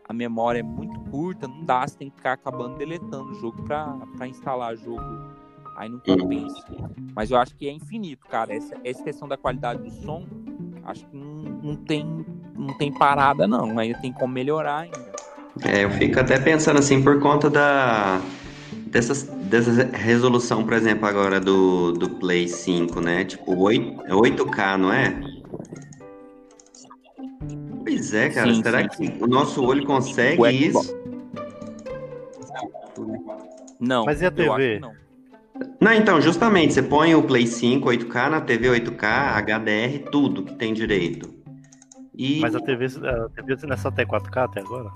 [0.07, 3.63] a memória é muito curta, não dá, você tem que ficar acabando deletando o jogo
[3.63, 5.01] para instalar jogo.
[5.75, 6.63] Aí não compensa.
[7.13, 8.53] Mas eu acho que é infinito, cara.
[8.53, 10.25] Essa, essa questão da qualidade do som,
[10.85, 11.25] acho que não,
[11.61, 13.77] não, tem, não tem parada, não.
[13.77, 15.15] Ainda tem como melhorar ainda.
[15.63, 18.21] É, eu fico até pensando assim, por conta da.
[18.87, 23.25] Dessas, dessa resolução, por exemplo, agora do, do Play 5, né?
[23.25, 25.19] Tipo, 8, 8K, não é?
[27.95, 28.53] Pois é, cara.
[28.53, 29.17] Sim, Será sim, que sim.
[29.21, 30.95] o nosso olho consegue o isso?
[33.79, 34.05] Não.
[34.05, 34.79] Mas e a TV?
[34.79, 34.93] não.
[35.79, 40.53] Não, então, justamente, você põe o Play 5, 8K na TV 8K, HDR, tudo que
[40.55, 41.33] tem direito.
[42.13, 42.41] E...
[42.41, 44.89] Mas a TV, a TV não é só até 4K até agora?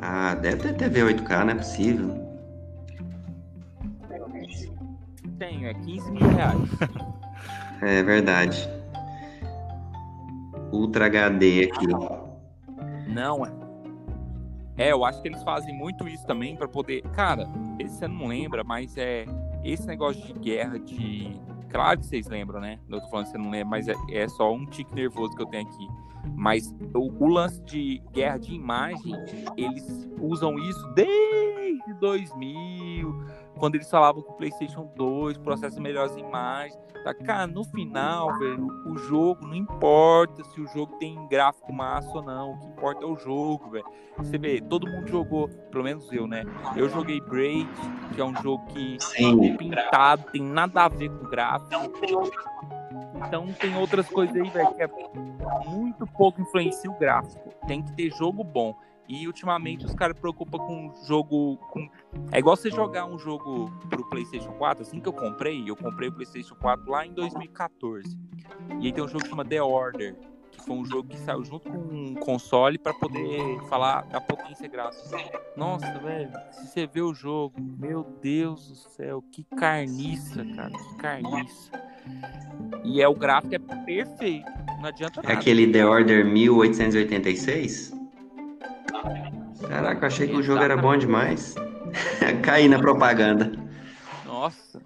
[0.00, 2.32] Ah, deve ter TV 8K, não é possível.
[5.38, 6.68] Tenho, é 15 mil reais.
[7.82, 8.81] é verdade.
[10.72, 11.86] Ultra HD aqui.
[13.08, 13.52] Não, é.
[14.76, 17.02] É, eu acho que eles fazem muito isso também para poder.
[17.12, 17.46] Cara,
[17.78, 19.26] você não lembra, mas é
[19.62, 21.38] esse negócio de guerra de.
[21.68, 22.78] Claro que vocês lembram, né?
[22.88, 25.42] Eu tô falando que você não lembra, mas é, é só um tique nervoso que
[25.42, 25.88] eu tenho aqui.
[26.36, 29.12] Mas o, o, lance de guerra de imagem,
[29.56, 33.24] eles usam isso desde 2000,
[33.58, 36.78] quando eles falavam que o PlayStation 2 processa melhores imagens.
[37.04, 42.08] Tá, cara, no final, velho, o jogo não importa se o jogo tem gráfico massa
[42.14, 42.52] ou não.
[42.52, 43.84] O que importa é o jogo, velho.
[44.18, 46.44] Você vê, todo mundo jogou, pelo menos eu, né?
[46.76, 47.68] Eu joguei Braid,
[48.14, 51.70] que é um jogo que é pintado, tem nada a ver com gráfico.
[53.26, 54.90] Então tem outras coisas aí, velho, que é
[55.66, 57.52] muito pouco influencia o gráfico.
[57.66, 58.76] Tem que ter jogo bom.
[59.08, 61.56] E ultimamente os caras preocupam com jogo.
[61.70, 61.88] Com...
[62.30, 64.82] É igual você jogar um jogo pro PlayStation 4.
[64.82, 68.16] Assim que eu comprei, eu comprei o PlayStation 4 lá em 2014.
[68.80, 70.16] E aí tem um jogo que chama The Order.
[70.52, 74.68] que foi um jogo que saiu junto com um console para poder falar da potência
[74.68, 75.18] gráfica.
[75.56, 80.96] Nossa, velho, se você vê o jogo, meu Deus do céu, que carniça, cara, que
[80.96, 81.91] carniça.
[82.84, 85.34] E é o gráfico é perfeito, não adianta É nada.
[85.38, 87.92] aquele The Order 1886?
[89.68, 91.54] Caraca, achei que o jogo era bom demais.
[92.42, 93.52] Caí na propaganda.
[94.26, 94.80] Nossa.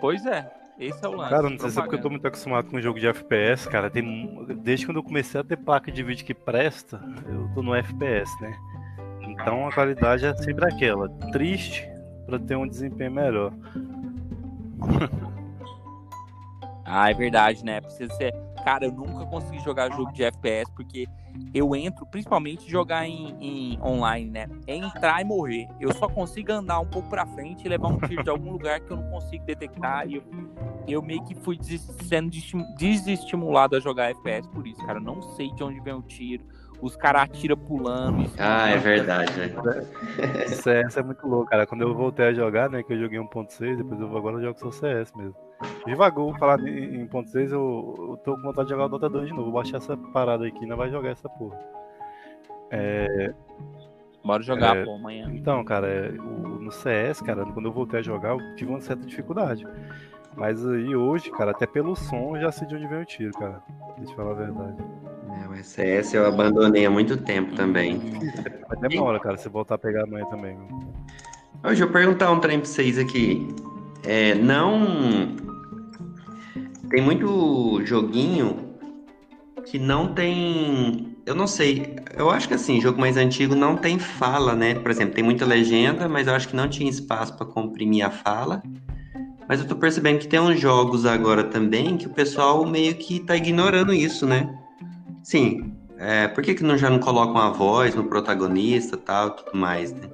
[0.00, 1.30] Pois é, esse é o lance.
[1.30, 3.90] Cara, não sei se é porque eu tô muito acostumado com jogo de FPS, cara.
[3.90, 7.74] Tem, desde quando eu comecei a ter placa de vídeo que presta, eu tô no
[7.74, 8.54] FPS, né?
[9.22, 11.08] Então a qualidade é sempre aquela.
[11.32, 11.88] Triste
[12.26, 13.52] pra ter um desempenho melhor.
[16.84, 17.80] Ah, é verdade, né?
[17.80, 18.34] Precisa ser.
[18.64, 21.06] Cara, eu nunca consegui jogar jogo de FPS porque
[21.54, 24.48] eu entro, principalmente jogar em, em online, né?
[24.66, 25.68] É entrar e morrer.
[25.80, 28.80] Eu só consigo andar um pouco pra frente e levar um tiro de algum lugar
[28.80, 30.06] que eu não consigo detectar.
[30.08, 30.22] E eu,
[30.86, 31.58] eu meio que fui
[32.08, 34.98] sendo desestim- desestimulado a jogar FPS por isso, cara.
[34.98, 36.44] Eu não sei de onde vem o tiro.
[36.82, 38.22] Os caras atiram pulando.
[38.22, 39.62] Isso Ah, é verdade, velho.
[40.48, 41.66] CS é muito louco, cara.
[41.66, 44.58] Quando eu voltei a jogar, né, que eu joguei 1.6, depois eu agora eu jogo
[44.58, 45.34] só CS mesmo.
[45.86, 49.26] Devagou, falar em em 1.6, eu, eu tô com vontade de jogar o Dota 2
[49.28, 49.44] de novo.
[49.44, 51.56] Vou baixar essa parada aqui e não vai jogar essa porra.
[54.24, 54.84] Bora jogar, É.
[54.84, 55.28] pô, amanhã.
[55.32, 58.80] Então, cara, é, o- no CS, cara, quando eu voltei a jogar, eu tive uma
[58.80, 59.66] certa dificuldade.
[60.36, 63.32] Mas aí hoje, cara, até pelo som eu já sei de onde vem o tiro,
[63.32, 63.60] cara.
[63.98, 64.76] Deixa eu falar a verdade.
[65.52, 68.00] O SS eu abandonei há muito tempo também.
[68.70, 70.56] Mas demora, cara, você voltar a pegar amanhã também.
[71.62, 73.46] Hoje eu vou perguntar um trem pra vocês aqui.
[74.02, 75.36] É, não.
[76.88, 78.76] Tem muito joguinho
[79.66, 81.18] que não tem.
[81.26, 81.96] Eu não sei.
[82.16, 84.74] Eu acho que assim, jogo mais antigo não tem fala, né?
[84.76, 88.10] Por exemplo, tem muita legenda, mas eu acho que não tinha espaço pra comprimir a
[88.10, 88.62] fala.
[89.46, 93.20] Mas eu tô percebendo que tem uns jogos agora também que o pessoal meio que
[93.20, 94.61] tá ignorando isso, né?
[95.22, 95.76] Sim.
[95.98, 99.56] É, por que, que não, já não colocam a voz no protagonista e tal, tudo
[99.56, 100.08] mais, né?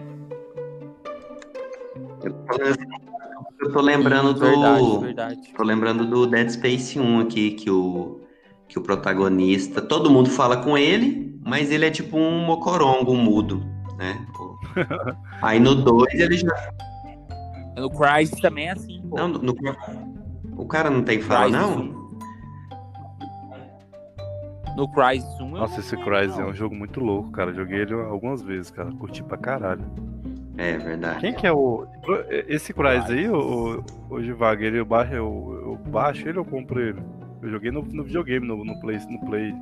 [2.22, 2.58] Eu tô,
[3.60, 4.40] eu tô lembrando do.
[4.40, 5.54] Verdade, verdade.
[5.56, 8.20] Tô lembrando do Dead Space 1 aqui, que o,
[8.68, 9.80] que o protagonista.
[9.80, 13.64] Todo mundo fala com ele, mas ele é tipo um mocorongo, um mudo,
[13.96, 14.26] né?
[15.40, 16.72] Aí no 2 ele já.
[17.76, 19.16] No Crysis também é assim, pô.
[19.16, 19.54] Não, no,
[20.56, 21.97] o cara não tem fala, Crysis não?
[24.78, 24.80] 1.
[24.80, 27.52] No Crysis 1 eu Nossa, esse Crysis é um jogo muito louco, cara.
[27.52, 28.92] Joguei ele algumas vezes, cara.
[28.92, 29.84] Curti pra caralho.
[30.56, 31.20] É verdade.
[31.20, 31.86] Quem que é o.
[32.48, 36.44] Esse Crysis aí, o, o, o Givago, ele eu baixo, eu, eu baixo ele ou
[36.44, 37.02] eu compro ele?
[37.42, 39.54] Eu joguei no, no videogame, no, no, Play, no Play.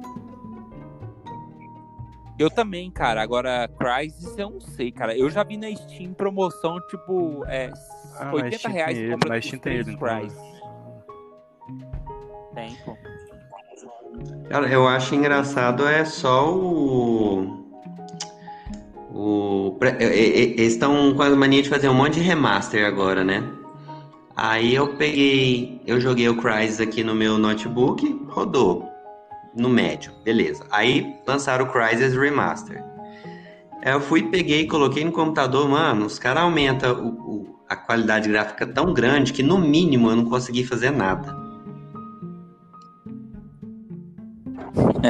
[2.39, 3.23] Eu também, cara.
[3.23, 5.17] Agora, Crysis eu não sei, cara.
[5.17, 7.73] Eu já vi na Steam promoção, tipo, é,
[8.19, 10.19] Ah, na 80 Steam reais ele, compra na os Steam tem ele, então?
[10.19, 10.57] Crysis.
[12.55, 12.97] Tem, pô.
[14.49, 17.65] Cara, eu acho engraçado é só o.
[19.13, 19.79] O.
[19.99, 23.43] Eles estão com a mania de fazer um monte de remaster agora, né?
[24.37, 25.81] Aí eu peguei.
[25.87, 28.89] Eu joguei o Crysis aqui no meu notebook, rodou.
[29.55, 30.67] No médio, beleza.
[30.71, 32.85] Aí lançaram o Crysis Remaster.
[33.83, 38.93] Aí eu fui, peguei, coloquei no computador, mano, os caras aumentam a qualidade gráfica tão
[38.93, 41.46] grande que no mínimo eu não consegui fazer nada.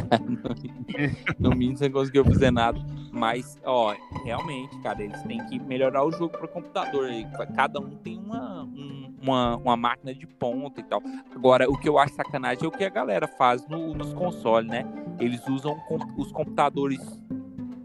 [1.38, 2.78] No você não conseguiu fazer nada.
[3.12, 7.08] Mas, ó, realmente, cara, eles têm que melhorar o jogo para computador.
[7.54, 11.02] Cada um tem uma, um- uma, uma máquina de ponta e tal.
[11.34, 14.68] Agora, o que eu acho sacanagem é o que a galera faz no- nos consoles,
[14.68, 14.84] né?
[15.18, 17.00] Eles usam com- os computadores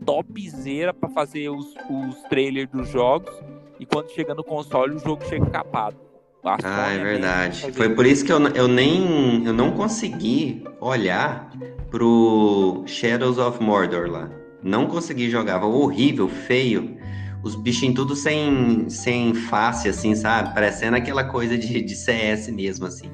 [0.06, 3.32] topzera para fazer os, os trailers dos jogos.
[3.80, 5.98] E quando chega no console, o jogo chega capado.
[6.44, 7.72] Ah, é mesmo verdade.
[7.74, 11.52] Foi por isso que eu, eu nem eu não consegui olhar
[11.90, 14.30] pro Shadows of Mordor lá.
[14.64, 16.98] Não consegui jogar, Tava horrível, feio.
[17.44, 20.54] Os bichinhos tudo sem, sem face, assim, sabe?
[20.54, 23.10] Parecendo aquela coisa de, de CS mesmo, assim.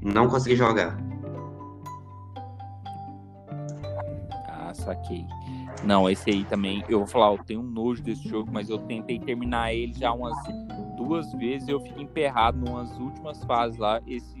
[0.00, 0.98] Não consegui jogar.
[4.46, 5.24] Ah, saquei.
[5.84, 8.78] Não, esse aí também, eu vou falar, eu tenho um nojo desse jogo, mas eu
[8.78, 10.36] tentei terminar ele já umas
[11.04, 14.00] duas vezes eu fiquei emperrado numas últimas fases lá.
[14.06, 14.34] Esse,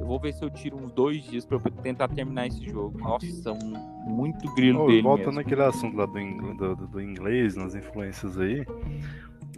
[0.00, 2.98] eu vou ver se eu tiro uns dois dias pra eu tentar terminar esse jogo.
[2.98, 5.40] Nossa, um, muito grilo Ô, dele voltando mesmo.
[5.42, 8.64] naquele assunto lá do, ing- do, do- inglês, nas influências aí,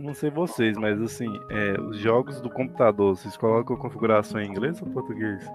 [0.00, 4.48] não sei vocês, mas assim, é, os jogos do computador, vocês colocam a configuração em
[4.48, 5.48] inglês ou português?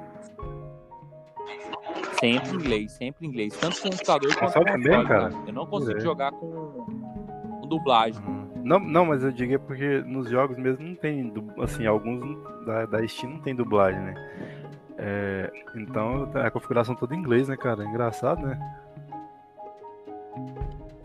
[2.20, 3.58] Sempre em inglês, sempre em inglês.
[3.60, 5.34] Tanto computador quanto também, cara?
[5.46, 6.04] Eu não consigo Direto.
[6.06, 6.86] jogar com,
[7.60, 8.22] com dublagem.
[8.64, 12.86] Não, não, mas eu digo é porque nos jogos mesmo não tem, assim, alguns da,
[12.86, 14.14] da Steam não tem dublagem, né?
[14.98, 17.84] É, então a configuração toda em inglês, né, cara?
[17.84, 18.80] É engraçado, né?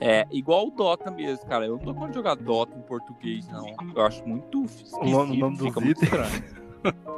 [0.01, 1.67] É, igual o Dota mesmo, cara.
[1.67, 3.67] Eu não tô de jogar Dota em português, não.
[3.97, 6.13] Eu acho muito esquisito, O nome, o nome fica muito itens.
[6.13, 6.59] estranho.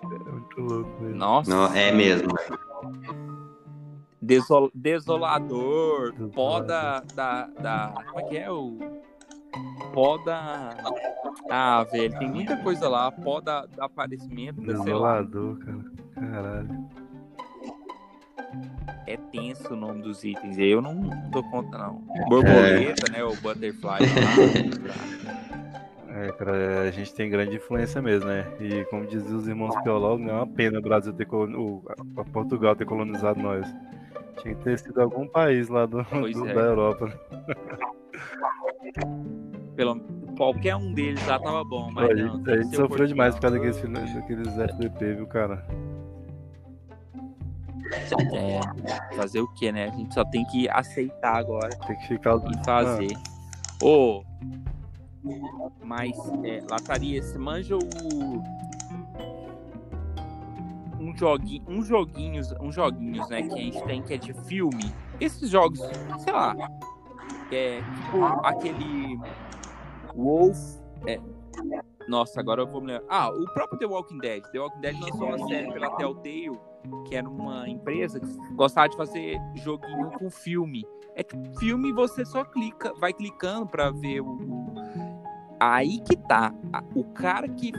[0.00, 1.16] É muito louco mesmo.
[1.16, 2.28] Nossa, Não, é mesmo.
[4.22, 6.30] desol- desolador, Desolador.
[6.34, 7.94] pó da, da, da...
[8.06, 8.78] Como é que é o...
[9.92, 10.74] Pó da...
[11.50, 13.10] Ah, velho, tem muita coisa lá.
[13.10, 15.24] Pó da, da aparecimento, da, sei lá.
[15.24, 15.78] Cara.
[16.14, 16.88] Caralho.
[19.06, 20.58] É tenso o nome dos itens.
[20.58, 20.94] Eu não
[21.30, 21.94] dou conta, não.
[22.28, 23.22] Borboleta, né?
[23.24, 23.98] O butterfly.
[24.00, 25.38] lá.
[26.10, 28.44] É, cara, a gente tem grande influência mesmo, né?
[28.58, 31.56] E como diziam os irmãos teólogos, não é uma pena o Brasil ter colon...
[31.56, 31.82] o,
[32.16, 33.64] a- Portugal ter colonizado nós.
[34.42, 36.54] Tinha que ter sido algum país lá do, do- é.
[36.54, 37.12] da Europa.
[39.78, 40.00] Pelo,
[40.36, 42.52] qualquer um deles lá tava bom, mas a não.
[42.52, 45.64] a gente sofreu demais por causa daqueles, daqueles FDP, viu, cara?
[48.34, 49.84] É, fazer o que, né?
[49.84, 52.38] A gente só tem que aceitar agora Tem que ficar.
[52.38, 53.16] e fazer.
[53.80, 54.24] Ô,
[55.84, 56.10] mas,
[56.42, 58.42] é, Lataria, você manja o.
[60.98, 64.92] Um joguinho, uns joguinhos, uns joguinhos, né, que a gente tem que é de filme.
[65.20, 65.78] Esses jogos,
[66.18, 66.56] sei lá,
[67.52, 69.16] é tipo aquele
[70.22, 70.58] Wolf.
[71.06, 71.20] é,
[72.08, 73.06] nossa, agora eu vou me lembrar.
[73.08, 74.42] Ah, o próprio The Walking Dead.
[74.52, 76.58] The Walking Dead lançou uma série pela Telltale,
[77.06, 80.84] que era uma empresa que gostava de fazer joguinho com filme.
[81.14, 84.26] É tipo filme você só clica, vai clicando pra ver o.
[84.26, 84.72] o-
[85.60, 86.54] Aí que tá.
[86.94, 87.72] O cara que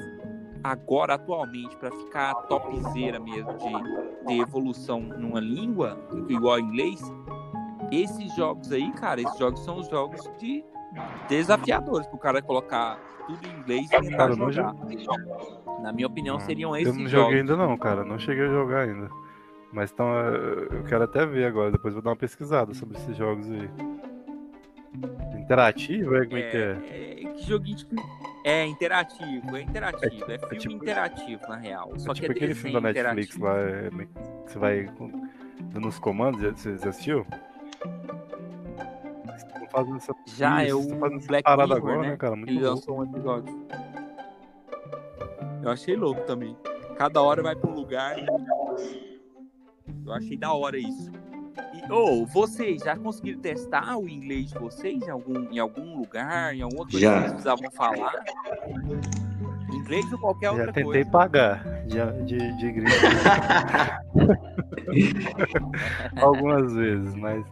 [0.63, 5.97] agora, atualmente, pra ficar topzera mesmo de ter evolução numa língua,
[6.27, 7.01] igual inglês,
[7.91, 10.63] esses jogos aí, cara, esses jogos são os jogos de
[11.27, 12.97] desafiadores pro cara colocar
[13.27, 14.73] tudo em inglês e tentar Cara, eu não jogar.
[15.81, 17.25] Na minha opinião, seriam esses Eu não jogos.
[17.27, 18.03] joguei ainda não, cara.
[18.03, 19.09] Não cheguei a jogar ainda.
[19.71, 20.07] Mas então
[20.71, 21.71] eu quero até ver agora.
[21.71, 23.69] Depois vou dar uma pesquisada sobre esses jogos aí.
[25.39, 26.25] Interativo, é?
[26.25, 26.77] Como é que é?
[26.89, 27.95] É, é que joguinho tipo,
[28.43, 31.91] é interativo, é interativo, é, filme tipo- interativo na real.
[31.97, 33.45] Só É que tipo é aquele filme da Netflix interativo.
[33.45, 33.89] lá, é,
[34.45, 34.89] que você vai
[35.71, 37.25] dando os comandos, você assistiu?
[39.71, 42.17] Fazendo essa, Já isso, é estão fazendo o essa Black parada Mirror, agora, né?
[42.17, 42.35] cara?
[42.35, 42.75] Muito Ele louco.
[42.75, 43.65] lançou um episódio.
[45.63, 46.55] Eu achei louco também.
[46.97, 48.17] Cada hora vai pra um lugar.
[50.05, 51.11] Eu achei da hora isso.
[51.73, 56.55] E, ô, vocês já conseguiram testar o inglês de vocês em algum, em algum lugar,
[56.55, 57.13] em alguma coisa Já.
[57.13, 58.23] que vocês precisavam falar?
[59.89, 61.09] Inglês ou qualquer Já outra tentei coisa.
[61.09, 62.91] pagar de, de, de gringo
[66.21, 67.43] algumas vezes, mas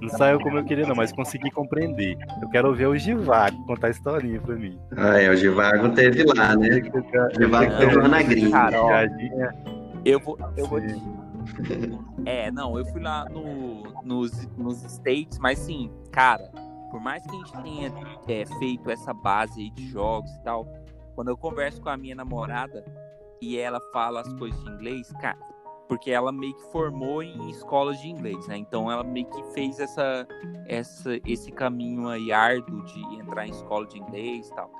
[0.00, 2.16] não saiu como eu queria não, mas consegui compreender.
[2.40, 4.78] Eu quero ver o Givago contar a historinha pra mim.
[4.96, 6.68] Ah, é, o Givago teve lá, né?
[6.68, 8.50] O Givago teve lá na gringa.
[8.50, 9.54] Cara, ó, Piadinha.
[10.04, 11.02] Eu vou, eu vou te...
[12.24, 16.50] É, não, eu fui lá no, nos, nos States, mas sim, cara,
[16.90, 17.92] por mais que a gente tenha
[18.28, 20.66] é, feito essa base aí de jogos e tal,
[21.14, 22.84] quando eu converso com a minha namorada
[23.40, 25.38] e ela fala as coisas de inglês, cara,
[25.88, 28.56] porque ela meio que formou em escolas de inglês, né?
[28.56, 30.26] Então ela meio que fez essa,
[30.66, 34.70] essa, esse caminho aí árduo de entrar em escola de inglês e tal.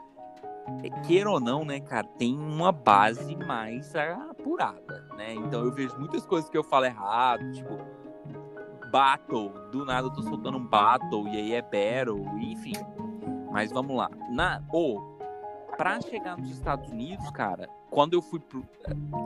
[0.82, 5.34] É, Queira ou não, né, cara, tem uma base mais apurada, né?
[5.34, 7.78] Então eu vejo muitas coisas que eu falo errado, tipo,
[8.90, 12.74] battle, do nada eu tô soltando um battle e aí é battle, enfim.
[13.50, 14.10] Mas vamos lá.
[14.30, 15.11] Na, ou,
[15.76, 18.64] pra chegar nos Estados Unidos, cara, quando eu fui pro.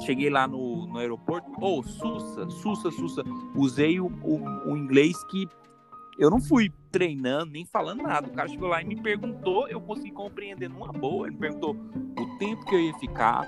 [0.05, 3.23] Cheguei lá no, no aeroporto, ô, Sussa, Sussa, Sussa,
[3.55, 5.49] usei o, o, o inglês que
[6.19, 8.27] eu não fui treinando, nem falando nada.
[8.29, 11.27] O cara chegou lá e me perguntou, eu consegui compreender numa boa.
[11.27, 11.77] Ele perguntou
[12.19, 13.47] o tempo que eu ia ficar,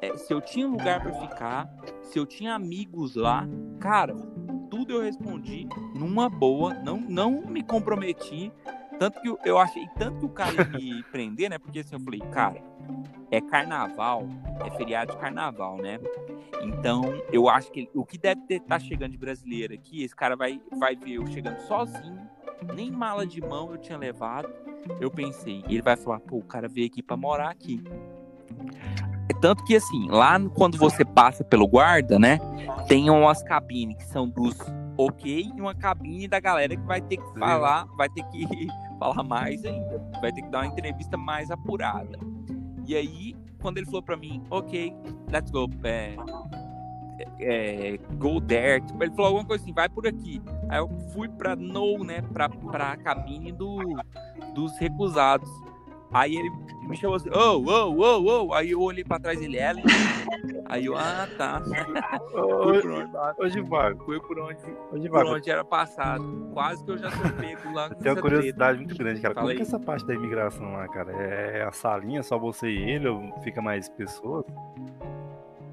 [0.00, 1.68] é, se eu tinha lugar pra ficar,
[2.02, 3.46] se eu tinha amigos lá.
[3.80, 4.14] Cara,
[4.70, 8.50] tudo eu respondi numa boa, não, não me comprometi.
[8.98, 11.58] Tanto que eu- eu achei tanto que o cara ia me prender, né?
[11.58, 12.62] Porque assim, eu falei, cara,
[13.30, 14.26] é carnaval,
[14.64, 15.98] é feriado de carnaval, né?
[16.62, 17.02] Então,
[17.32, 20.36] eu acho que ele- o que deve estar tá chegando de brasileiro aqui, esse cara
[20.36, 22.28] vai, vai ver eu chegando sozinho,
[22.74, 24.48] nem mala de mão eu tinha levado.
[25.00, 27.82] Eu pensei, ele vai falar, pô, o cara veio aqui pra morar aqui.
[29.40, 32.38] Tanto que assim, lá quando você passa pelo guarda, né,
[32.88, 34.56] tem umas cabines que são dos
[34.96, 38.46] ok e uma cabine da galera que vai ter que falar, vai ter que
[38.98, 42.18] falar mais ainda, vai ter que dar uma entrevista mais apurada.
[42.86, 44.94] E aí, quando ele falou pra mim, ok,
[45.30, 46.16] let's go, é,
[47.40, 50.42] é, go there, tipo, ele falou alguma coisa assim, vai por aqui.
[50.68, 53.78] Aí eu fui pra no, né, pra, pra cabine do,
[54.54, 55.48] dos recusados.
[56.14, 56.48] Aí ele
[56.88, 58.54] me chamou assim, oh, oh, oh, oh.
[58.54, 59.84] Aí eu olhei pra trás dele, Ellen.
[60.66, 61.60] Aí eu, ah, tá.
[62.30, 63.94] Fui por onde, Hoje vai.
[63.96, 64.60] Fui por onde,
[64.92, 65.34] Hoje por vai.
[65.34, 66.50] onde era passado.
[66.52, 67.90] Quase que eu já sou pego lá.
[67.90, 69.34] Tenho uma curiosidade muito grande, cara.
[69.34, 71.12] Fala Como que é essa parte da imigração lá, cara?
[71.12, 74.44] É a salinha, só você e ele, ou fica mais pessoas?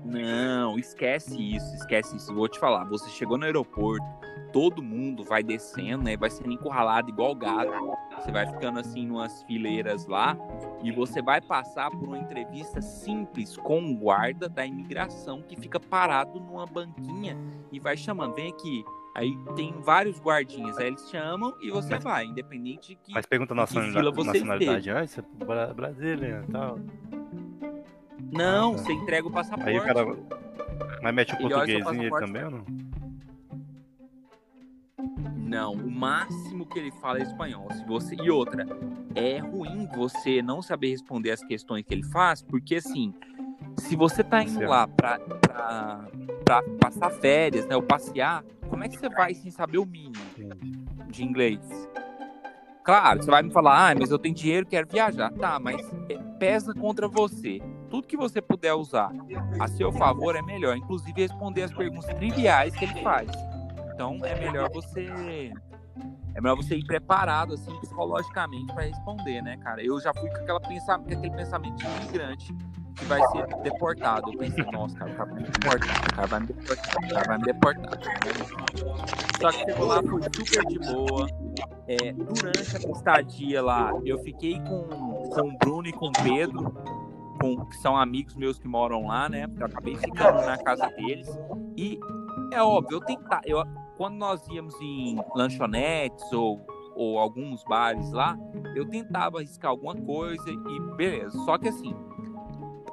[0.03, 2.33] Não, esquece isso, esquece isso.
[2.33, 4.03] Vou te falar, você chegou no aeroporto,
[4.51, 6.17] todo mundo vai descendo, né?
[6.17, 7.71] Vai sendo encurralado igual gato.
[8.19, 10.35] Você vai ficando assim numas fileiras lá
[10.83, 15.79] e você vai passar por uma entrevista simples com um guarda da imigração que fica
[15.79, 17.37] parado numa banquinha
[17.71, 18.83] e vai chamando, vem aqui.
[19.15, 23.53] Aí tem vários guardinhas, aí eles chamam e você vai, independente de que Mas pergunta
[23.53, 26.79] a nacionalidade, você nacionalidade antes, é Bra- Brasília e tal.
[28.31, 28.83] Não, Ah, tá.
[28.83, 29.69] você entrega o passaporte.
[29.69, 30.05] Aí o cara.
[31.01, 32.65] Mas mete o Ele portuguesinho ele também ou não?
[35.37, 37.67] Não, o máximo que ele fala é espanhol.
[37.73, 38.65] Se você e outra,
[39.15, 43.13] é ruim você não saber responder as questões que ele faz, porque assim,
[43.77, 46.07] se você tá indo lá pra, pra,
[46.45, 50.15] pra passar férias, né, ou passear, como é que você vai sem saber o mínimo
[51.09, 51.59] de inglês?
[52.83, 55.31] Claro, você vai me falar, ah, mas eu tenho dinheiro, quero viajar.
[55.33, 57.59] Tá, mas é, pesa contra você.
[57.91, 59.11] Tudo que você puder usar
[59.59, 63.29] a seu favor é melhor, inclusive responder as perguntas triviais que ele faz.
[63.93, 65.51] Então é melhor você
[66.33, 69.83] é melhor você ir preparado assim psicologicamente para responder, né, cara?
[69.83, 72.55] Eu já fui com aquela pensamento, com aquele pensamento de imigrante
[72.95, 74.31] que vai ser deportado.
[74.31, 77.13] Eu pensei, nossa, cara, o cara vai me deportar, o cara vai me deportar, o
[77.13, 77.99] cara vai me deportar.
[79.41, 81.27] Só que chegou lá, foi super de boa.
[81.87, 84.83] É, durante a estadia lá, eu fiquei com,
[85.29, 86.73] com o Bruno e com o Pedro,
[87.41, 89.45] com, que são amigos meus que moram lá, né?
[89.59, 91.27] Eu acabei ficando na casa deles.
[91.75, 91.99] E
[92.53, 93.63] é óbvio, eu tentar, eu,
[93.97, 96.61] quando nós íamos em lanchonetes ou,
[96.95, 98.37] ou alguns bares lá,
[98.75, 101.37] eu tentava arriscar alguma coisa e beleza.
[101.45, 101.95] Só que assim,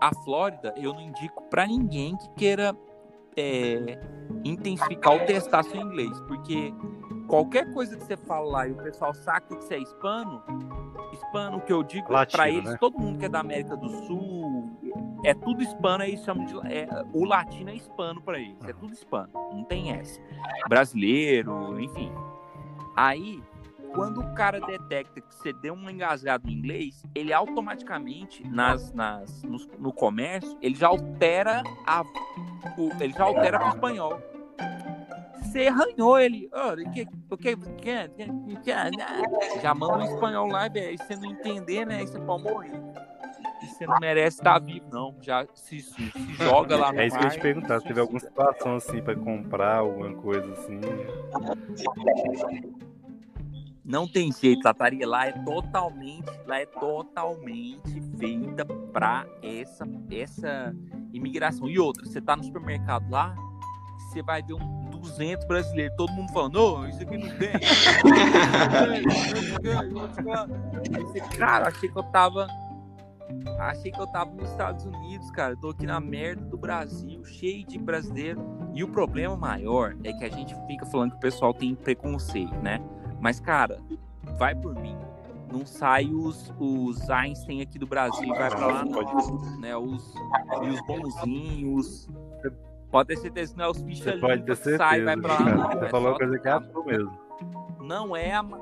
[0.01, 2.76] a Flórida eu não indico pra ninguém que queira
[3.36, 4.01] é,
[4.44, 6.72] intensificar ou testar seu inglês, porque
[7.29, 10.43] qualquer coisa que você fala lá e o pessoal saca que você é hispano,
[11.12, 12.76] hispano que eu digo Latino, pra eles, né?
[12.81, 14.70] todo mundo que é da América do Sul,
[15.24, 18.93] é tudo hispano, aí chamam de é, o latino é hispano pra eles, é tudo
[18.93, 20.20] hispano, não tem essa.
[20.68, 22.11] Brasileiro, enfim.
[22.97, 23.41] Aí,
[23.95, 29.43] quando o cara detecta que você deu um engasgado no inglês, ele automaticamente, nas, nas,
[29.43, 32.03] no, no comércio, ele já altera a,
[32.76, 34.38] o, ele já altera pro espanhol.
[35.49, 36.51] Você arranhou ele.
[36.53, 38.09] Oh, o que, que, que,
[38.62, 40.99] que, já manda um espanhol lá, velho.
[40.99, 41.99] Você não entender, né?
[41.99, 42.82] aí Você pode morrer.
[43.62, 45.16] E você não merece estar vivo, não.
[45.22, 47.80] Já se, se, se joga lá no É isso que eu ia te mar, perguntar,
[47.80, 50.80] se teve alguma situação assim pra comprar, alguma coisa assim.
[53.84, 60.76] Não tem jeito, Tataria lá é totalmente, lá é totalmente feita pra essa, essa
[61.11, 61.66] imigração.
[61.68, 63.34] E outra, você tá no supermercado lá,
[63.99, 67.51] você vai ver um 200 brasileiros, todo mundo falando, não, isso aqui não tem.
[71.38, 72.46] Cara, achei que eu tava.
[73.59, 75.53] Achei que eu tava nos Estados Unidos, cara.
[75.53, 78.40] Eu tô aqui na merda do Brasil, cheio de brasileiro.
[78.74, 82.55] E o problema maior é que a gente fica falando que o pessoal tem preconceito,
[82.62, 82.80] né?
[83.20, 83.80] Mas, cara,
[84.38, 84.96] vai por mim.
[85.51, 89.03] Não sai os, os Einstein aqui do Brasil e vai pra lá, não.
[89.61, 89.76] Né?
[89.76, 90.14] Os,
[90.62, 92.09] e os bonzinhos.
[92.91, 95.14] Pode ter certeza que não é os bichos ali pode ter que sai e vai
[95.14, 95.70] certeza, pra lá, não.
[95.78, 97.18] Você É falou coisa que é mesmo.
[97.80, 98.43] não é a.
[98.43, 98.61] ma-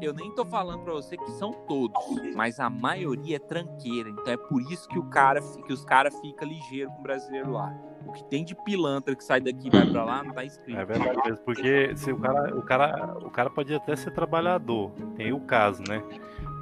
[0.00, 1.98] Eu nem tô falando pra você que são todos,
[2.36, 4.08] mas a maioria é tranqueira.
[4.10, 7.50] Então é por isso que o cara, que os caras ficam ligeiros com o brasileiro
[7.52, 7.74] lá.
[8.06, 10.78] O que tem de pilantra que sai daqui e vai pra lá não tá escrito.
[10.78, 14.90] É verdade mesmo, porque se o cara, o cara, o cara pode até ser trabalhador,
[15.16, 16.02] tem o caso, né?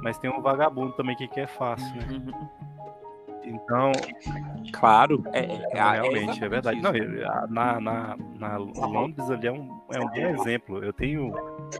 [0.03, 2.21] Mas tem um vagabundo também que quer fácil, né?
[3.49, 3.91] Então,
[4.71, 6.81] Claro, é, é- é- realmente, é exatamente verdade.
[6.81, 10.83] Não, ele- a- na, na, na Londres ali é um, é um bom exemplo.
[10.83, 11.31] Eu tenho,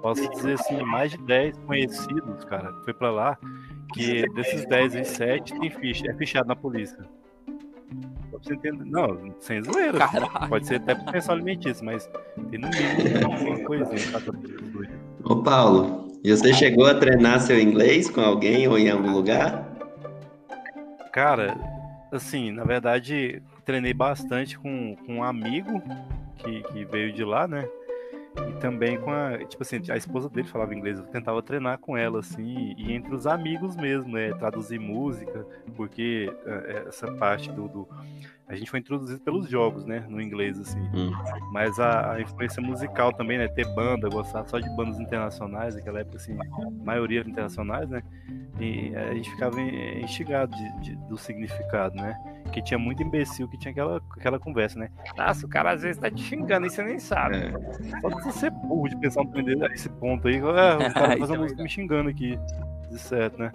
[0.01, 3.37] posso dizer assim, mais de 10 conhecidos, cara, que foi pra lá,
[3.93, 6.97] que desses 10 em 7 tem ficha, é fichado na polícia.
[8.85, 9.97] Não, sem zoeira.
[9.97, 10.47] Caralho.
[10.49, 12.09] Pode ser até por pensão alimentícia, mas
[12.49, 14.89] tem no mínimo uma coisinha dois.
[15.25, 19.68] Ô Paulo, e você chegou a treinar seu inglês com alguém ou em algum lugar?
[21.19, 21.53] Cara,
[22.13, 25.83] assim, na verdade, treinei bastante com, com um amigo
[26.37, 27.67] que, que veio de lá, né?
[28.47, 31.97] E também com a, tipo assim, a esposa dele falava inglês, eu tentava treinar com
[31.97, 34.31] ela, assim, e entre os amigos mesmo, né?
[34.33, 37.87] Traduzir música, porque é, essa parte do, do-
[38.47, 40.03] A gente foi introduzido pelos jogos, né?
[40.09, 40.79] No inglês, assim.
[40.93, 41.11] Hum.
[41.51, 43.47] Mas a, a influência musical também, né?
[43.47, 46.35] Ter banda, gostar só de bandas internacionais, naquela época, assim,
[46.83, 48.01] maioria internacionais, né?
[48.59, 52.17] E a gente ficava instigado de, de, do significado, né?
[52.51, 54.89] Que tinha muito imbecil que tinha aquela, aquela conversa, né?
[55.17, 57.37] Nossa, o cara às vezes tá te xingando e você nem sabe.
[57.37, 57.51] É.
[58.01, 59.23] Só que você ser burro de pensar
[59.73, 60.37] esse ponto aí.
[60.37, 62.39] É, o cara tá fazendo música me xingando aqui,
[62.89, 63.51] de certo, né?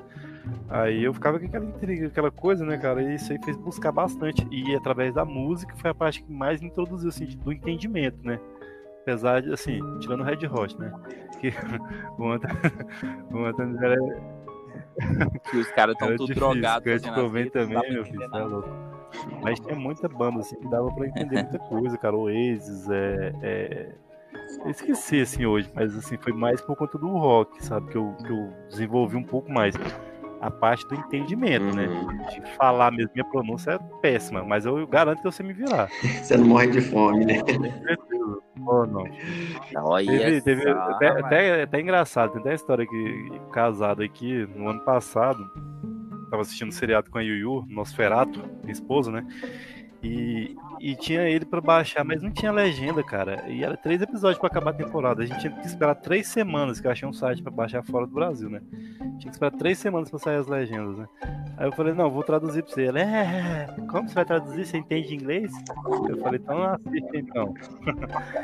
[0.68, 3.02] Aí eu ficava com aquela intriga, aquela coisa, né, cara?
[3.02, 4.46] E isso aí fez buscar bastante.
[4.50, 8.38] E através da música foi a parte que mais me introduziu, assim, do entendimento, né?
[9.02, 10.92] Apesar de, assim, tirando o Red Hot, né?
[11.40, 11.52] Que
[12.18, 12.54] o Anthony,
[13.32, 13.96] o Anthony era,
[15.50, 17.02] que os caras estão tudo drogados.
[17.02, 18.68] Kurt Cobain também, meu filho, é louco.
[19.42, 22.16] Mas tinha muita banda, assim, que dava pra entender muita coisa, cara.
[22.16, 23.88] Oasis, é, é...
[24.64, 27.90] Eu esqueci, assim, hoje, mas, assim, foi mais por conta do rock, sabe?
[27.90, 29.74] Que eu, que eu desenvolvi um pouco mais
[30.40, 31.86] a parte do entendimento, né?
[31.86, 32.06] uhum.
[32.06, 32.26] né?
[32.30, 35.88] De falar mesmo, minha pronúncia é péssima, mas eu garanto que você me virar.
[36.22, 37.40] Você não morre de fome, né?
[38.60, 39.04] Oh, não.
[39.76, 44.68] Olha teve, teve até, até, até, engraçado, tem até a história que casado aqui no
[44.68, 45.50] ano passado,
[46.30, 49.26] tava assistindo um seriado com a Yuyu, Nosferato, minha esposa, né?
[50.02, 53.44] E, e tinha ele para baixar, mas não tinha legenda, cara.
[53.48, 55.22] E era três episódios para acabar a temporada.
[55.22, 58.06] A gente tinha que esperar três semanas, que eu achei um site para baixar fora
[58.06, 58.60] do Brasil, né?
[59.18, 61.08] Tinha que esperar três semanas para sair as legendas, né?
[61.56, 62.82] Aí eu falei, não, vou traduzir pra você.
[62.82, 64.66] Ele, é, como você vai traduzir?
[64.66, 65.52] Você entende inglês?
[66.08, 67.54] Eu falei, então assiste então.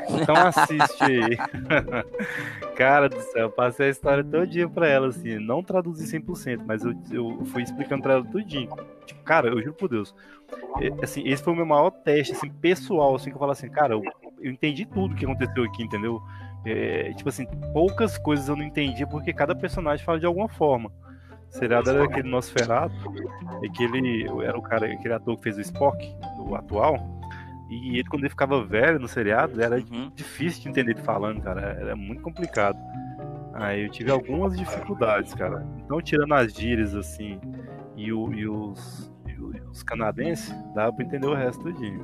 [0.21, 1.37] então assiste aí.
[2.75, 6.61] cara do céu, eu passei a história todo dia pra ela, assim, não traduzi 100%,
[6.65, 8.69] mas eu, eu fui explicando pra ela tudinho.
[9.05, 10.15] Tipo, cara, eu juro por Deus,
[11.01, 13.93] assim, esse foi o meu maior teste, assim, pessoal, assim, que eu falo assim, cara,
[13.93, 14.01] eu,
[14.41, 16.21] eu entendi tudo que aconteceu aqui, entendeu?
[16.65, 20.91] É, tipo assim, poucas coisas eu não entendi porque cada personagem fala de alguma forma.
[21.49, 23.13] O seriado era aquele Nosferatu,
[23.65, 26.97] aquele era o cara, aquele ator que fez o Spock, o atual.
[27.69, 30.11] E ele, quando ele ficava velho no seriado, era uhum.
[30.13, 31.61] difícil de entender ele falando, cara.
[31.79, 32.77] Era muito complicado.
[33.53, 35.65] Aí eu tive algumas dificuldades, cara.
[35.77, 37.39] Então, tirando as gírias, assim,
[37.95, 39.10] e, o, e os,
[39.71, 41.99] os canadenses, dava pra entender o resto do dia.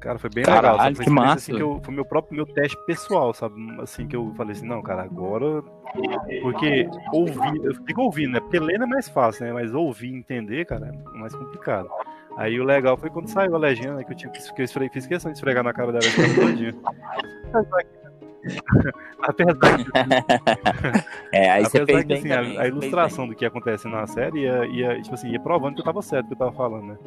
[0.00, 0.94] Cara, foi bem Caralho, legal.
[0.94, 1.34] Foi, que massa.
[1.34, 3.54] Assim, que eu, foi meu próprio meu teste pessoal, sabe?
[3.80, 5.62] Assim que eu falei assim, não, cara, agora.
[6.40, 8.40] Porque ouvir, eu fico ouvindo, né?
[8.40, 9.52] Porque ler é mais fácil, né?
[9.52, 11.90] Mas ouvir e entender, cara, é mais complicado.
[12.36, 15.06] Aí o legal foi quando saiu a legenda, né, que eu, tinha, que eu fiz
[15.06, 16.74] questão de esfregar na cara dela todinha.
[19.22, 19.90] Apesar que.
[21.32, 24.40] é, aí você fez que, assim, também, a, a ilustração do que acontece na série
[24.40, 26.98] ia, ia, tipo assim, ia provando que eu tava certo que eu tava falando, né?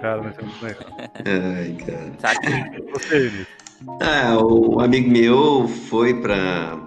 [0.00, 0.86] Cara, mas é muito legal.
[1.24, 2.12] Ai, cara.
[2.18, 3.46] Sabe você,
[4.00, 6.78] Ah, o amigo meu foi pra,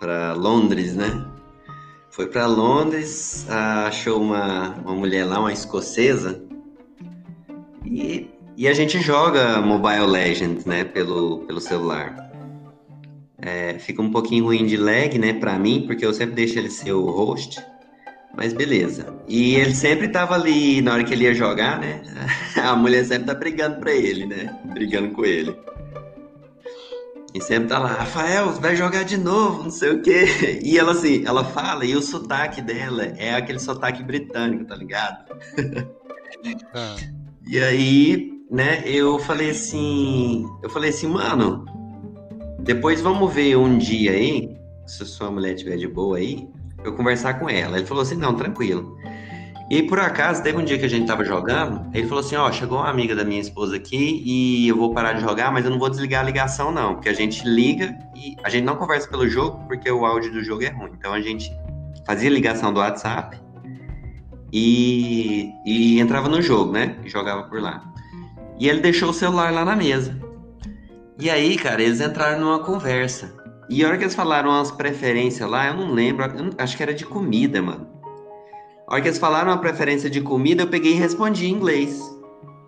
[0.00, 1.24] pra Londres, né?
[2.10, 6.42] Foi pra Londres, achou uma, uma mulher lá, uma escocesa,
[7.84, 12.30] e e a gente joga Mobile Legends, né, pelo, pelo celular.
[13.38, 16.70] É, fica um pouquinho ruim de lag, né, pra mim, porque eu sempre deixo ele
[16.70, 17.62] ser o host.
[18.34, 19.14] Mas beleza.
[19.28, 22.02] E ele sempre tava ali, na hora que ele ia jogar, né?
[22.62, 24.58] A mulher sempre tá brigando pra ele, né?
[24.64, 25.56] Brigando com ele.
[27.34, 30.60] E sempre tá lá, Rafael, vai jogar de novo, não sei o quê.
[30.62, 35.24] E ela assim, ela fala, e o sotaque dela é aquele sotaque britânico, tá ligado?
[36.74, 36.94] Ah.
[37.48, 41.64] E aí, né, eu falei assim, eu falei assim, mano,
[42.60, 46.48] depois vamos ver um dia aí, se sua mulher estiver de boa aí,
[46.84, 47.76] eu conversar com ela.
[47.76, 48.96] Ele falou assim, não, tranquilo.
[49.68, 52.50] E por acaso, teve um dia que a gente tava jogando, ele falou assim, ó,
[52.52, 55.72] chegou uma amiga da minha esposa aqui e eu vou parar de jogar, mas eu
[55.72, 59.08] não vou desligar a ligação não, porque a gente liga e a gente não conversa
[59.08, 60.92] pelo jogo porque o áudio do jogo é ruim.
[60.96, 61.50] Então a gente
[62.06, 63.40] fazia ligação do WhatsApp
[64.52, 66.96] e, e entrava no jogo, né?
[67.04, 67.82] E jogava por lá.
[68.58, 70.16] E ele deixou o celular lá na mesa.
[71.18, 73.34] E aí, cara, eles entraram numa conversa.
[73.68, 76.82] E a hora que eles falaram as preferências lá, eu não lembro, eu acho que
[76.82, 77.86] era de comida, mano.
[78.86, 82.00] A hora que eles falaram a preferência de comida, eu peguei e respondi em inglês.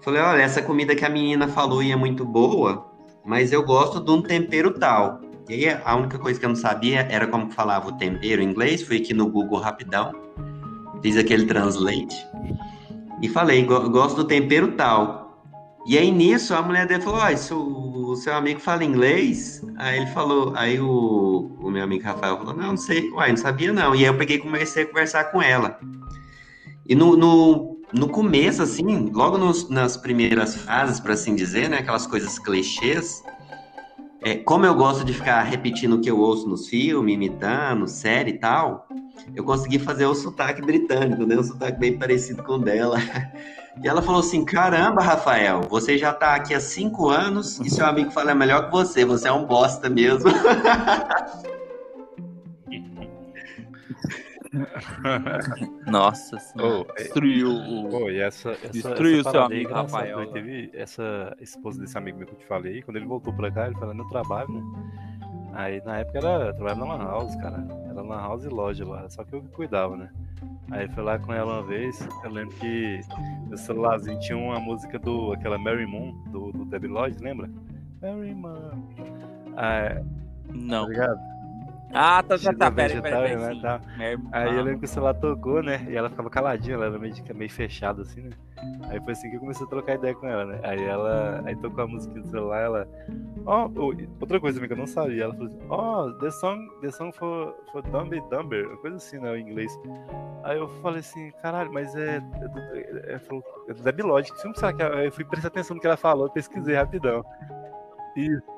[0.03, 2.91] Falei, olha, essa comida que a menina falou é muito boa,
[3.25, 5.21] mas eu gosto de um tempero tal.
[5.49, 8.51] E aí a única coisa que eu não sabia era como falava o tempero em
[8.51, 10.13] inglês, fui aqui no Google rapidão,
[11.03, 12.17] fiz aquele translate
[13.21, 15.28] e falei, gosto do tempero tal.
[15.89, 19.65] E aí nisso a mulher dele falou: oh, o seu amigo fala inglês?
[19.79, 23.39] Aí ele falou, aí o, o meu amigo Rafael falou: Não, não sei, uai, não
[23.39, 23.95] sabia não.
[23.95, 25.81] E aí eu peguei e comecei a conversar com ela.
[26.87, 31.79] E no, no, no começo, assim, logo nos, nas primeiras fases, para assim dizer, né,
[31.79, 33.23] aquelas coisas clichês,
[34.23, 38.33] é, como eu gosto de ficar repetindo o que eu ouço nos filmes, imitando, série
[38.33, 38.87] e tal,
[39.35, 41.39] eu consegui fazer o sotaque britânico, né?
[41.39, 42.99] Um sotaque bem parecido com o dela.
[43.83, 47.87] E ela falou assim: Caramba, Rafael, você já tá aqui há cinco anos e seu
[47.87, 50.31] amigo fala é melhor que você, você é um bosta mesmo.
[55.87, 56.87] Nossa senhora.
[56.89, 58.05] Oh, destruiu o.
[58.05, 60.21] Oh, essa, essa, destruiu essa seu amigo Rafael.
[60.21, 60.27] Né?
[60.33, 63.67] Teve essa esposa desse amigo meu que eu te falei, quando ele voltou pra cá,
[63.67, 64.63] ele falou no trabalho, né?
[65.59, 67.67] Aí na época era, eu trabalhava na Lan House, cara.
[67.91, 70.09] Era Lan House e loja lá, só que eu que cuidava, né?
[70.71, 73.01] Aí foi lá com ela uma vez, eu lembro que
[73.51, 77.51] no celularzinho tinha uma música do, aquela Mary Moon, do, do Debbie Lloyd, lembra?
[78.01, 78.71] Mary Moon.
[79.57, 80.01] Ah,
[80.55, 80.85] Não.
[80.85, 81.19] tá ligado?
[81.93, 82.67] Ah, tá, já tá.
[82.67, 83.55] Chega Pera, pera, vegetável, pera.
[83.55, 83.81] né, tá.
[84.33, 85.87] Aí eu lembro que o celular tocou, né?
[85.89, 88.31] E ela ficava caladinha, ela era meio, meio fechada assim, né?
[88.91, 90.61] Aí foi assim que eu comecei a trocar ideia com ela, né?
[90.63, 91.43] Aí ela.
[91.45, 92.89] Aí tocou a música do celular, ela.
[93.47, 96.69] Ó, oh, outra coisa também que eu não sabia, ela falou assim, ó, the song,
[96.83, 99.39] the song for, for Dumber Dumber, uma coisa assim, né?
[99.39, 99.79] Em inglês.
[100.45, 102.17] Aí eu falei assim, caralho, mas é.
[102.17, 104.95] É do, é, é, é que filme será que é?
[104.95, 107.25] Aí eu fui prestar atenção no que ela falou, pesquisei rapidão.
[108.17, 108.58] Isso.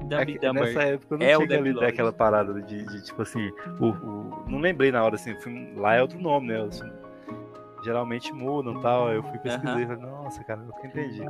[0.00, 0.64] É Dummy que Dumber.
[0.64, 1.86] nessa época eu não É o tinha ali Lloyd.
[1.88, 5.94] aquela parada de, de, tipo assim, o, o- não lembrei na hora assim, fui- lá
[5.94, 6.60] é outro nome, né?
[6.62, 6.90] Assim,
[7.82, 9.08] geralmente mudam e tal.
[9.08, 11.22] Aí eu fui pesquisar e falei, nossa, cara, eu nunca entendi.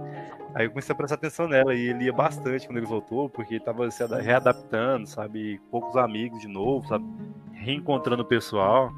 [0.54, 3.54] Aí eu comecei a prestar atenção nela e ele ia bastante quando ele voltou, porque
[3.54, 5.60] ele tava se ada- readaptando, sabe?
[5.70, 7.04] Poucos amigos de novo, sabe?
[7.52, 8.90] Reencontrando o pessoal.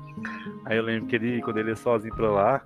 [0.64, 2.62] Aí eu lembro que ele, quando ele ia sozinho pra lá,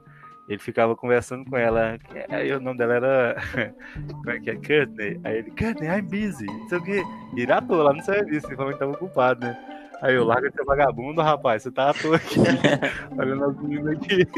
[0.49, 1.99] ele ficava conversando com ela.
[2.29, 3.37] Aí o nome dela era.
[4.11, 4.55] Como é que é?
[4.55, 5.21] Courtney.
[5.25, 6.47] Aí ele, Courtney, I'm busy.
[6.47, 7.03] Não sei o quê.
[7.37, 9.57] E à toa lá no serviço, ele falou que tava ocupado, né?
[10.03, 12.39] Aí eu largo esse vagabundo, rapaz, você tá à toa aqui.
[13.19, 14.29] Olhando as meninas aqui.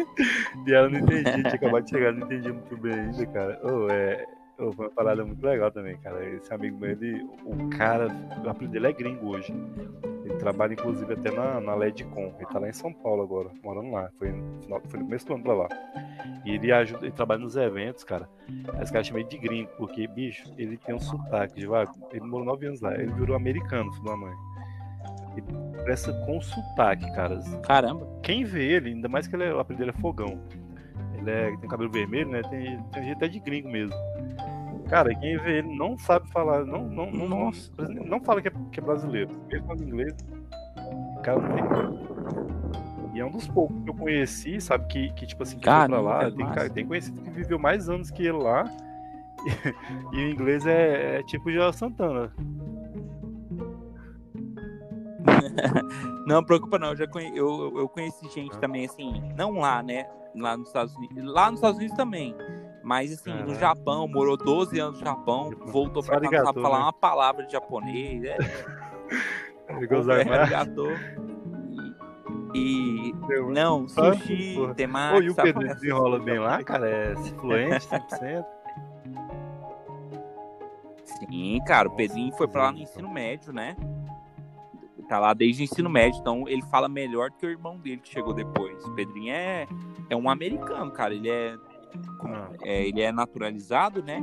[0.67, 3.61] E ela não entendia, tinha acabado de chegar, não entendia muito bem ainda, cara.
[3.65, 4.38] Ô, é.
[4.59, 6.25] Foi uma parada muito legal também, cara.
[6.35, 8.09] Esse amigo meu, ele, o cara,
[8.45, 9.55] o apelido dele é gringo hoje.
[10.25, 12.35] Ele trabalha, inclusive, até na, na Ledcom.
[12.37, 14.11] Ele tá lá em São Paulo agora, morando lá.
[14.19, 15.69] Foi no, final, foi no começo do ano pra lá.
[16.45, 18.29] E ele ajuda, ele trabalha nos eventos, cara.
[18.75, 21.93] Aí os caras chamam ele de gringo, porque, bicho, ele tem um sotaque de vago.
[22.11, 24.35] Ele morou nove anos lá, ele virou americano, filho da mãe.
[25.37, 27.41] Ele presta com sotaque, cara.
[27.63, 28.09] Caramba.
[28.23, 30.43] Quem vê ele, ainda mais que ele é, o apelido dele é Fogão.
[31.17, 32.43] Ele é, tem cabelo vermelho, né?
[32.43, 33.95] Tem, tem jeito até de gringo mesmo.
[34.89, 37.51] Cara, quem vê ele não sabe falar, não, não, não, não,
[38.07, 39.31] não fala que é, que é brasileiro.
[39.49, 40.15] Mesmo falando inglês,
[41.17, 41.65] o cara não tem.
[43.15, 45.89] E é um dos poucos que eu conheci, sabe, que, que tipo assim, que foi
[45.89, 46.25] pra lá.
[46.25, 48.65] é Tem, cara, tem conhecido que viveu mais anos que ele lá.
[50.13, 52.33] E, e o inglês é, é tipo Joel Santana.
[56.27, 57.35] Não, preocupa não, eu já conhe...
[57.35, 60.07] eu, eu conheci gente também, assim, não lá, né?
[60.37, 61.25] Lá nos Estados Unidos.
[61.25, 62.35] Lá nos Estados Unidos também.
[62.89, 63.55] Mas assim, no.
[63.55, 66.85] Japão, morou 12 anos no Japão, voltou pra cá, não sabe falar né?
[66.85, 68.25] uma palavra de japonês.
[68.25, 68.39] É,
[69.69, 69.79] é.
[72.55, 73.15] E,
[73.53, 74.75] não, sushi, porra.
[74.75, 75.35] temaki, Ô, e o?
[75.35, 76.89] Pedro desenrola bem lá, cara?
[76.89, 78.47] É fluente, 100%.
[81.05, 83.77] Sim, cara, o Pedrinho foi pra lá no ensino médio, né?
[85.11, 87.99] Tá lá desde o ensino médio, então ele fala melhor do que o irmão dele
[87.99, 88.83] que chegou depois.
[88.87, 89.67] O Pedrinho é,
[90.09, 91.15] é um americano, cara.
[91.15, 91.55] Ele é.
[92.63, 94.21] É, ele é naturalizado, né?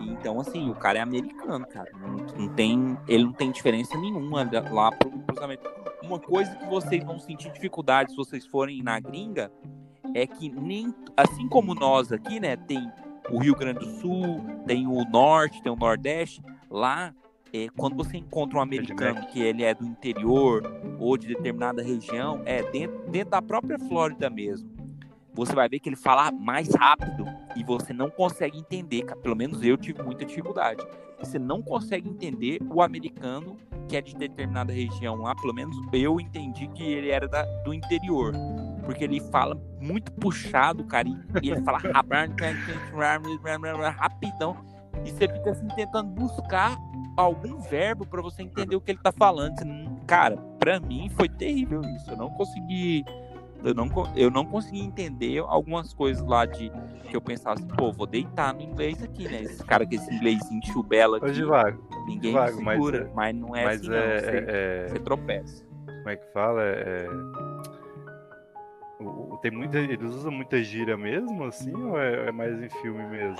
[0.00, 1.90] Então, assim, o cara é americano, cara.
[2.00, 5.68] Não, não tem, ele não tem diferença nenhuma lá pro cruzamento.
[6.02, 9.50] Uma coisa que vocês vão sentir dificuldade se vocês forem na gringa
[10.14, 12.90] é que nem assim como nós aqui, né, tem
[13.30, 16.40] o Rio Grande do Sul, tem o Norte, tem o Nordeste,
[16.70, 17.12] lá
[17.52, 20.62] é, quando você encontra um americano que ele é do interior
[20.98, 24.70] ou de determinada região, é dentro, dentro da própria Flórida mesmo,
[25.36, 27.24] você vai ver que ele fala mais rápido
[27.54, 30.84] e você não consegue entender, pelo menos eu tive muita dificuldade.
[31.18, 33.56] Você não consegue entender o americano
[33.88, 37.72] que é de determinada região lá, pelo menos eu entendi que ele era da- do
[37.72, 38.32] interior.
[38.84, 41.08] Porque ele fala muito puxado, cara,
[41.42, 41.78] e, ele fala
[43.90, 44.56] rapidão.
[45.04, 46.76] E você fica assim tentando buscar
[47.16, 49.54] algum verbo pra você entender o que ele tá falando.
[50.06, 52.10] Cara, pra mim foi terrível isso.
[52.10, 53.04] Eu não consegui.
[53.64, 56.70] Eu não, eu não consegui entender algumas coisas lá de
[57.08, 59.42] que eu pensava assim, pô, vou deitar no inglês aqui, né?
[59.42, 62.98] Esse cara com esse inglêsinho chubela aqui, Divago, ninguém me mas segura.
[62.98, 63.96] é- Mas, não é mas assim, não.
[63.96, 65.64] é, Você, é- é- você tropeça.
[65.86, 66.62] Como é que fala?
[66.62, 67.08] É,
[69.00, 73.04] o- tem muita, eles usam muita gíria mesmo, assim, ou é, é mais em filme
[73.06, 73.36] mesmo?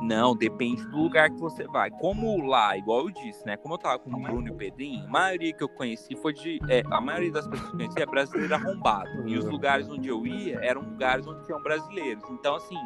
[0.00, 1.90] Não, depende do lugar que você vai.
[1.90, 3.56] Como lá, igual eu disse, né?
[3.56, 6.32] Como eu tava com o Bruno e o Pedrinho, a maioria que eu conheci foi
[6.32, 6.58] de.
[6.68, 9.28] é, a maioria das pessoas que eu conheci é brasileiro arrombado.
[9.28, 12.24] E os lugares onde eu ia eram lugares onde tinham brasileiros.
[12.30, 12.78] Então, assim,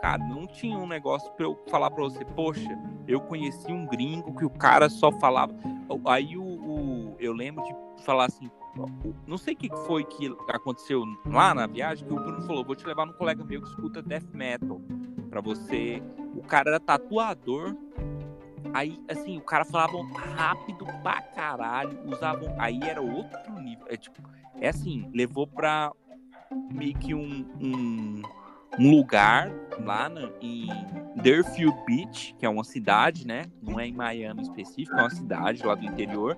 [0.00, 4.34] cara, não tinha um negócio pra eu falar pra você, poxa, eu conheci um gringo
[4.36, 5.52] que o cara só falava.
[6.06, 8.48] Aí o, o- eu lembro de falar assim.
[9.26, 12.76] Não sei o que foi que aconteceu lá na viagem, que o Bruno falou: vou
[12.76, 14.80] te levar num colega meu que escuta death metal.
[15.28, 16.00] Pra você
[16.40, 17.76] o cara era tatuador
[18.72, 19.98] Aí, assim, o cara falava
[20.36, 22.54] rápido pra caralho, usavam.
[22.58, 23.86] Aí era outro nível.
[23.88, 24.22] É tipo,
[24.60, 25.92] é assim, levou pra
[26.72, 28.22] meio que um, um,
[28.78, 29.50] um lugar
[29.84, 30.68] lá na, em
[31.16, 33.46] Deerfield Beach, que é uma cidade, né?
[33.62, 36.36] Não é em Miami específico, é uma cidade lá do interior.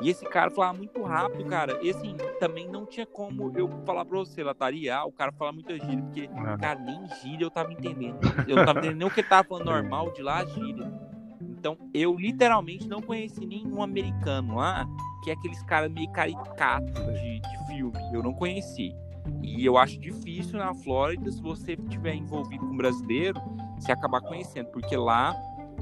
[0.00, 1.78] E esse cara falava muito rápido, cara.
[1.82, 5.52] E assim, também não tinha como eu falar pra você, Lataria, ah, o cara fala
[5.52, 6.56] muita gíria, porque, Ah.
[6.58, 8.18] cara, nem gíria eu tava entendendo.
[8.48, 10.92] Eu não tava entendendo nem o que ele tava falando normal de lá, gíria.
[11.40, 14.86] Então, eu literalmente não conheci nenhum americano lá,
[15.22, 17.98] que é aqueles caras meio caricatos de, de filme.
[18.12, 18.94] Eu não conheci.
[19.42, 23.40] E eu acho difícil na Flórida, se você estiver envolvido com brasileiro,
[23.78, 25.34] você acabar conhecendo, porque lá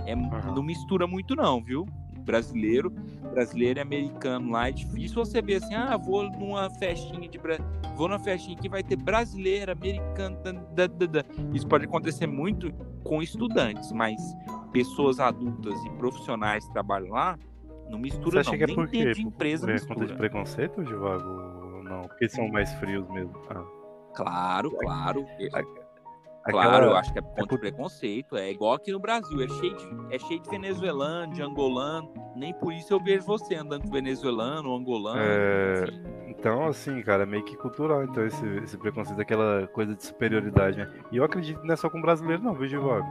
[0.06, 1.86] é, não mistura muito não, viu?
[2.20, 2.90] Brasileiro,
[3.32, 7.58] brasileiro e americano lá é difícil você ver assim, ah, vou numa festinha de bra...
[7.96, 10.36] vou numa festinha que vai ter brasileiro, americano,
[10.72, 12.72] da, da, da, isso pode acontecer muito
[13.02, 14.20] com estudantes, mas
[14.72, 17.36] pessoas adultas e profissionais que trabalham lá
[17.90, 19.04] não Você mistura acha não, que é nem por quê?
[19.04, 21.61] dentro de empresa Por conta de preconceito, Givago?
[21.92, 23.34] Não, porque são mais frios mesmo.
[23.50, 23.62] Ah.
[24.14, 25.26] Claro, claro.
[25.40, 25.64] Aquela-
[26.44, 28.36] Claro, eu acho que é ponto por- de preconceito.
[28.36, 32.12] É igual aqui no Brasil, é cheio de, é cheio de venezuelano, de angolano.
[32.34, 35.20] Nem por isso eu vejo você andando com venezuelano ou angolano.
[35.22, 36.02] É, enfim.
[36.26, 40.78] Então, assim, cara, é meio que cultural, então, esse, esse preconceito, aquela coisa de superioridade,
[40.78, 40.90] né?
[41.12, 43.06] E eu acredito que não é só com brasileiro, não, viu, Givago?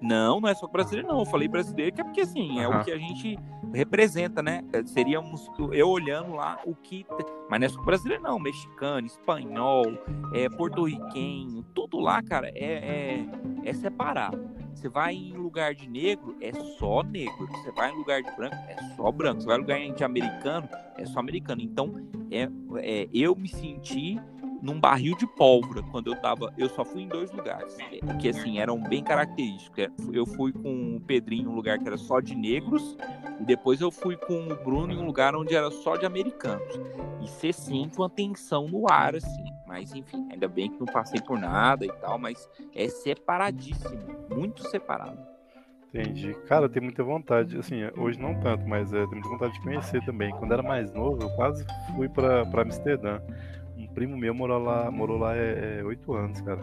[0.00, 1.20] Não, não é só brasileiro, não.
[1.20, 2.80] Eu falei brasileiro que é porque, assim, é Aham.
[2.80, 3.38] o que a gente
[3.76, 4.64] representa, né?
[4.72, 7.06] É, Seríamos eu olhando lá o que.
[7.48, 8.38] Mas não é só brasileiro, não.
[8.38, 9.84] Mexicano, espanhol,
[10.32, 13.26] é, porto-riquenho, tudo lá, cara, é, é,
[13.64, 14.56] é separado.
[14.74, 17.46] Você vai em lugar de negro, é só negro.
[17.46, 19.40] Você vai em lugar de branco, é só branco.
[19.40, 20.68] Você vai em lugar de americano,
[20.98, 21.62] é só americano.
[21.62, 21.94] Então,
[22.30, 22.48] é,
[22.78, 24.20] é, eu me senti
[24.62, 26.52] num barril de pólvora quando eu tava.
[26.56, 29.78] Eu só fui em dois lugares, é, que assim, eram bem característicos.
[29.78, 32.96] É, Eu fui com o Pedrinho em um lugar que era só de negros,
[33.40, 36.80] e depois eu fui com o Bruno em um lugar onde era só de americanos.
[37.22, 39.44] E você sente uma tensão no ar, assim.
[39.66, 44.00] Mas enfim, ainda bem que não passei por nada e tal, mas é separadíssimo,
[44.34, 45.18] muito separado.
[45.92, 46.34] Entendi.
[46.46, 49.60] Cara, eu tenho muita vontade, assim, hoje não tanto, mas é, tenho muita vontade de
[49.62, 50.30] conhecer também.
[50.32, 53.20] Quando era mais novo, eu quase fui pra Amsterdã.
[53.96, 56.60] Primo meu morou lá, morou lá é, é, oito anos, cara.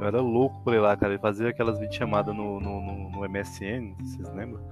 [0.00, 1.14] Eu era louco por ir lá, cara.
[1.14, 4.62] Ele fazia aquelas videochamadas no, no, no, no MSN, vocês lembram?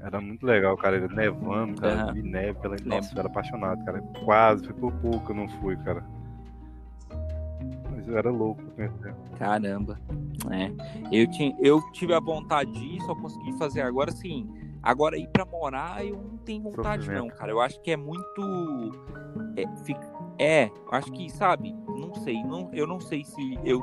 [0.00, 0.96] Era muito legal, cara.
[0.96, 2.02] Ele nevando, cara.
[2.04, 2.12] Aham.
[2.12, 2.76] Vi neve pela.
[2.84, 4.00] Nossa, eu era apaixonado, cara.
[4.24, 6.04] Quase, foi por pouco que eu não fui, cara.
[7.90, 9.14] Mas eu era louco pra conhecer.
[9.36, 9.98] Caramba.
[10.52, 10.70] É.
[11.10, 14.48] Eu, tinha, eu tive a vontade de ir, só consegui fazer agora sim.
[14.80, 17.28] Agora ir pra morar, eu não tenho vontade, Sofrimento.
[17.28, 17.50] não, cara.
[17.50, 18.92] Eu acho que é muito.
[19.56, 22.42] É, fica- é, acho que, sabe, não sei.
[22.42, 23.82] Não, eu não sei se eu.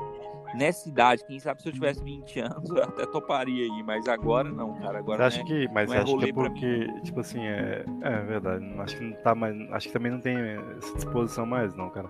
[0.54, 4.48] Nessa idade, quem sabe se eu tivesse 20 anos, eu até toparia aí, mas agora
[4.48, 4.98] não, cara.
[4.98, 8.20] Agora acha né, que, mas não é acho que é porque, tipo assim, é, é
[8.22, 8.64] verdade.
[8.78, 10.36] Acho que não tá mais, acho que também não tem
[10.78, 12.08] essa disposição mais, não, cara.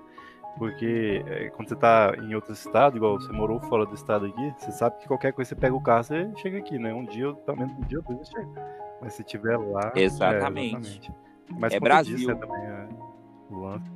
[0.59, 4.55] Porque é, quando você tá em outro estado, igual você morou fora do estado aqui,
[4.57, 6.95] você sabe que qualquer coisa você pega o carro, você chega aqui, né?
[6.95, 8.49] Um dia, pelo menos um dia, dois você chega.
[9.01, 10.77] Mas se tiver lá, é, Exatamente.
[10.77, 11.13] exatamente.
[11.59, 12.17] Mas É Brasil.
[12.17, 12.89] disso, é também é,
[13.51, 13.91] o lance.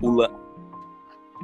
[0.00, 0.30] O lan-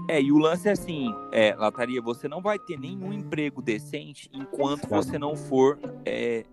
[0.09, 4.29] É, e o lance é assim, é, Lataria, você não vai ter nenhum emprego decente
[4.33, 6.45] enquanto você não for é,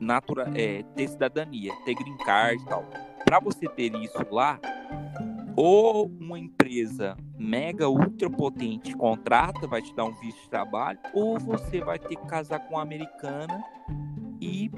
[0.00, 2.84] natura, é, ter cidadania, ter green card e tal.
[3.24, 4.60] Para você ter isso lá,
[5.56, 11.38] ou uma empresa mega ultra potente contrata, vai te dar um visto de trabalho, ou
[11.40, 13.64] você vai ter que casar com uma americana
[14.40, 14.70] e,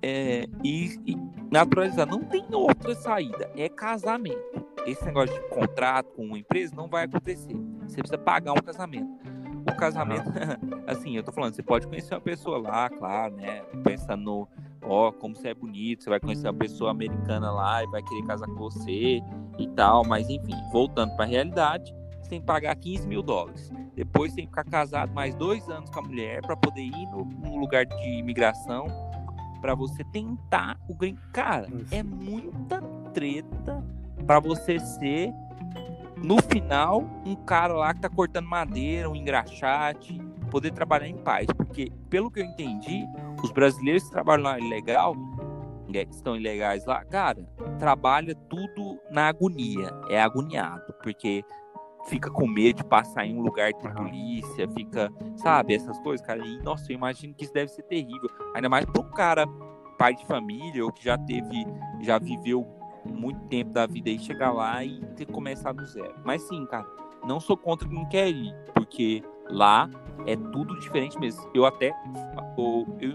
[0.00, 1.16] é, e, e
[1.50, 2.06] naturalizar.
[2.06, 7.04] Não tem outra saída, é casamento esse negócio de contrato com uma empresa não vai
[7.04, 7.54] acontecer.
[7.86, 9.08] Você precisa pagar um casamento.
[9.68, 10.30] O casamento,
[10.86, 13.62] assim, eu tô falando, você pode conhecer uma pessoa lá, claro, né?
[13.82, 14.48] Pensando no,
[14.82, 18.24] ó, como você é bonito, você vai conhecer uma pessoa americana lá e vai querer
[18.24, 19.20] casar com você
[19.58, 23.70] e tal, mas enfim, voltando pra realidade, você tem que pagar 15 mil dólares.
[23.94, 27.24] Depois tem que ficar casado mais dois anos com a mulher para poder ir no,
[27.24, 28.86] no lugar de imigração
[29.60, 31.16] para você tentar o green.
[31.32, 32.80] Cara, é muita
[33.12, 33.82] treta
[34.26, 35.32] para você ser
[36.16, 40.18] no final um cara lá que tá cortando madeira, um engraxate,
[40.50, 43.04] poder trabalhar em paz, porque pelo que eu entendi,
[43.42, 45.14] os brasileiros que trabalham lá ilegal,
[45.92, 47.46] é, que estão ilegais lá, cara,
[47.78, 51.44] trabalha tudo na agonia, é agoniado, porque
[52.08, 56.44] fica com medo de passar em um lugar de polícia, fica, sabe, essas coisas, cara.
[56.44, 59.46] E nossa, eu imagino que isso deve ser terrível, ainda mais para um cara
[59.98, 61.66] pai de família ou que já teve,
[62.02, 62.66] já viveu
[63.12, 66.14] muito tempo da vida aí chegar lá e ter que começar do zero.
[66.24, 66.86] Mas sim, cara,
[67.26, 69.88] não sou contra quem quer ir, porque Lá
[70.26, 71.48] é tudo diferente mesmo.
[71.54, 71.92] Eu até
[72.56, 73.14] eu, eu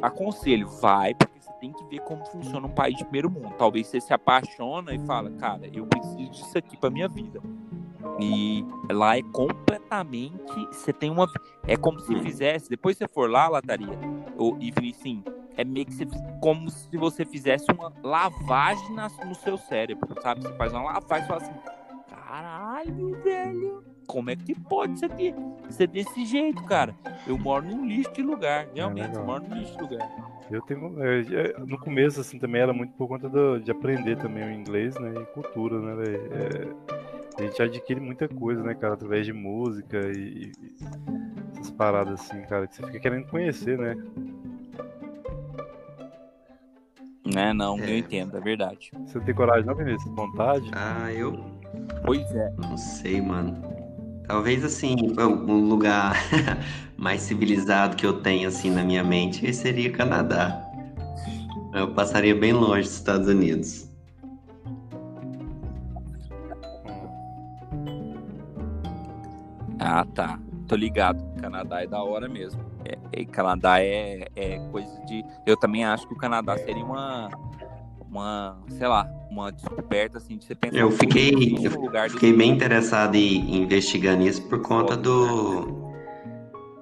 [0.00, 3.52] aconselho, vai, porque você tem que ver como funciona um país de primeiro mundo.
[3.58, 7.40] Talvez você se apaixona e fala, cara, eu preciso disso aqui para minha vida.
[8.20, 10.66] E lá é completamente.
[10.70, 11.28] Você tem uma.
[11.66, 12.70] É como se fizesse.
[12.70, 13.98] Depois você for lá, Lataria,
[14.38, 15.24] ou, e sim,
[15.56, 16.06] é meio que
[16.40, 20.42] como se você fizesse uma lavagem na, no seu cérebro, sabe?
[20.42, 21.54] Você faz uma lavagem e fala assim:
[22.08, 25.34] caralho, velho, como é que pode ser, de,
[25.70, 26.94] ser desse jeito, cara?
[27.26, 30.34] Eu moro num lixo de lugar, realmente, é eu moro num lixo de lugar.
[30.50, 31.02] Eu tenho.
[31.02, 34.94] Eu, no começo, assim, também era muito por conta do, de aprender também o inglês,
[34.98, 35.14] né?
[35.16, 36.30] E cultura, né, velho?
[36.32, 37.04] É
[37.36, 40.74] a gente adquire muita coisa, né, cara, através de música e, e
[41.52, 43.96] essas paradas assim, cara, que você fica querendo conhecer, né?
[47.24, 47.90] Né, não, é.
[47.90, 48.90] eu entendo, é verdade.
[49.06, 50.14] Você tem coragem não, Vinícius?
[50.14, 50.70] Vontade?
[50.72, 51.42] Ah, eu.
[52.04, 52.52] Pois é.
[52.58, 53.56] Não sei, mano.
[54.26, 56.16] Talvez assim, um lugar
[56.98, 60.62] mais civilizado que eu tenho assim na minha mente seria Canadá.
[61.72, 63.90] Eu passaria bem longe dos Estados Unidos.
[69.80, 70.38] Ah, tá.
[70.68, 71.22] Tô ligado.
[71.40, 72.73] Canadá é da hora mesmo.
[72.84, 75.24] É, é, Canadá é, é coisa de.
[75.46, 77.30] Eu também acho que o Canadá seria uma.
[78.10, 80.78] Uma, sei lá, uma descoberta assim de você pensar.
[80.78, 85.92] Eu fiquei, eu lugar fiquei bem interessado em investigar nisso por conta do.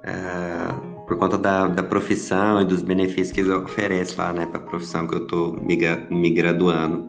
[0.04, 4.58] É, por conta da, da profissão e dos benefícios que eles oferecem lá, né, para
[4.58, 5.78] a profissão que eu tô me,
[6.10, 7.08] me graduando.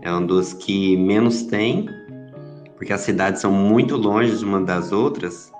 [0.00, 1.86] É um dos que menos tem
[2.80, 5.52] porque as cidades são muito longe uma das outras,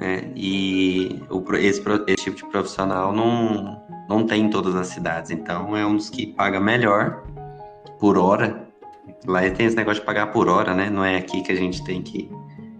[0.00, 0.32] né?
[0.34, 5.30] E o, esse, esse tipo de profissional não, não tem em todas as cidades.
[5.30, 7.22] Então é um dos que paga melhor
[7.98, 8.66] por hora.
[9.26, 10.88] Lá tem esse negócio de pagar por hora, né?
[10.88, 12.30] Não é aqui que a gente tem que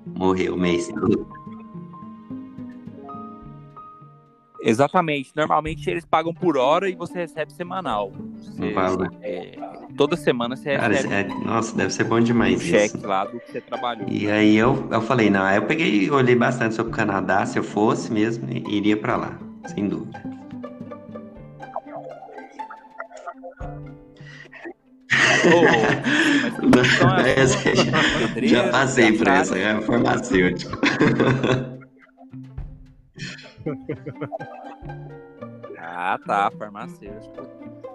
[0.07, 1.29] morrer o mês todo.
[4.62, 5.32] Exatamente.
[5.34, 8.12] Normalmente eles pagam por hora e você recebe semanal.
[8.42, 9.08] Você, vale.
[9.22, 9.58] É,
[9.96, 11.32] toda semana você Cara, recebe.
[11.32, 12.66] É, nossa, deve ser bom demais um isso.
[12.66, 14.06] cheque lá do que você trabalhou.
[14.08, 17.58] E aí eu, eu falei, não, aí eu peguei olhei bastante sobre o Canadá, se
[17.58, 20.20] eu fosse mesmo, iria para lá, sem dúvida.
[25.42, 25.64] Oh,
[26.62, 30.78] então é já, já passei por essa, é farmacêutico.
[35.78, 37.46] ah, tá, farmacêutico.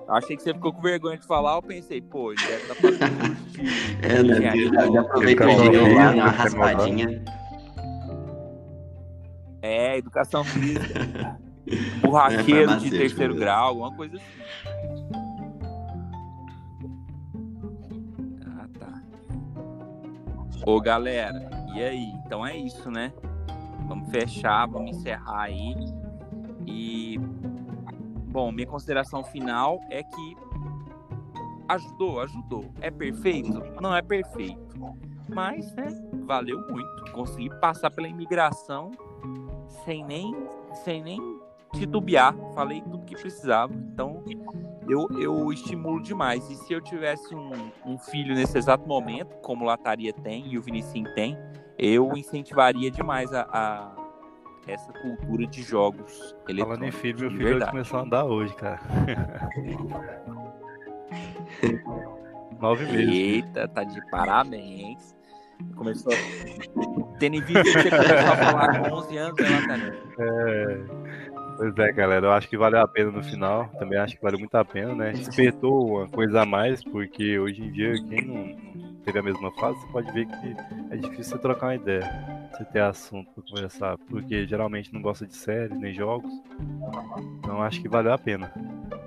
[0.08, 2.82] Achei que você ficou com vergonha de falar, eu pensei, pô, ele deve estar tá
[2.82, 3.86] fazendo curso de.
[4.06, 4.42] É, né?
[4.42, 7.24] Já, e lá, uma raspadinha.
[9.62, 11.40] É, educação física.
[12.02, 13.40] Borracheiro é, de terceiro mesmo.
[13.40, 14.26] grau, alguma coisa assim.
[18.46, 19.02] Ah, tá.
[20.68, 22.12] Ô, galera, e aí?
[22.26, 23.12] Então é isso, né?
[23.88, 25.76] Vamos fechar, vamos encerrar aí.
[26.66, 27.18] E
[28.28, 30.38] bom, minha consideração final é que
[31.68, 32.66] ajudou, ajudou.
[32.82, 33.62] É perfeito?
[33.82, 34.76] Não é perfeito.
[35.34, 35.88] Mas, né,
[36.26, 37.12] valeu muito.
[37.12, 38.92] Consegui passar pela imigração
[39.84, 40.36] sem nem
[40.84, 41.20] sem nem
[41.74, 42.36] titubear.
[42.54, 43.74] Falei tudo que precisava.
[43.74, 44.24] Então,
[44.88, 46.50] eu, eu estimulo demais.
[46.50, 47.52] E se eu tivesse um,
[47.86, 51.38] um filho nesse exato momento, como Lataria tem e o Vinicius tem,
[51.78, 53.94] eu incentivaria demais a, a
[54.68, 58.80] essa cultura de jogos Falando em filho, meu filho vai começou a andar hoje, cara.
[62.60, 63.14] Nove meses.
[63.14, 65.16] Eita, tá de parabéns.
[65.76, 66.12] Começou.
[67.20, 69.98] Tendo em vista que você começou a falar com 11 anos, né, cara?
[70.20, 71.05] É.
[71.58, 73.70] Pois é, galera, eu acho que valeu a pena no final.
[73.80, 75.12] Também acho que valeu muito a pena, né?
[75.12, 79.80] Despertou uma coisa a mais, porque hoje em dia, quem não teve a mesma fase,
[79.80, 80.56] você pode ver que
[80.92, 85.26] é difícil você trocar uma ideia, você ter assunto para conversar, porque geralmente não gosta
[85.26, 86.32] de série nem jogos.
[87.40, 88.52] Então acho que valeu a pena.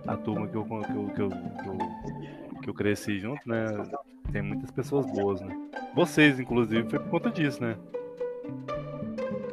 [0.07, 3.67] A turma que eu, que eu, que eu, que eu, que eu cresci junto, né?
[4.33, 5.55] Tem muitas pessoas boas, né?
[5.95, 7.77] Vocês, inclusive, foi por conta disso, né?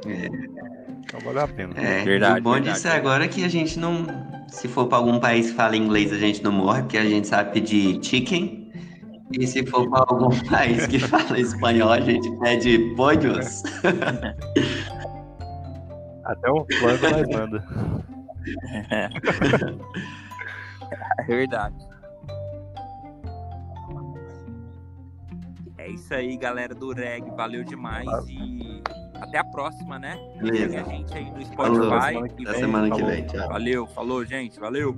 [0.08, 0.75] É.
[1.16, 1.74] Então valeu a pena.
[1.78, 2.40] É, verdade.
[2.40, 4.06] O bom verdade, disso é agora que a gente não.
[4.50, 7.28] Se for para algum país que fala inglês, a gente não morre, porque a gente
[7.28, 8.72] sabe pedir chicken
[9.32, 13.64] e se for para algum país que fala espanhol, a gente pede pollos.
[16.26, 17.66] Até um plano nós manda.
[21.18, 21.76] É verdade.
[25.80, 27.24] É isso aí, galera do Reg.
[27.36, 28.84] Valeu demais e
[29.22, 30.18] até a próxima, né?
[30.38, 30.82] Beleza.
[30.82, 31.56] a gente aí no Spotify.
[31.56, 33.26] Falou, semana que vem.
[33.26, 33.48] Tchau.
[33.48, 34.60] Valeu, falou, gente.
[34.60, 34.96] Valeu.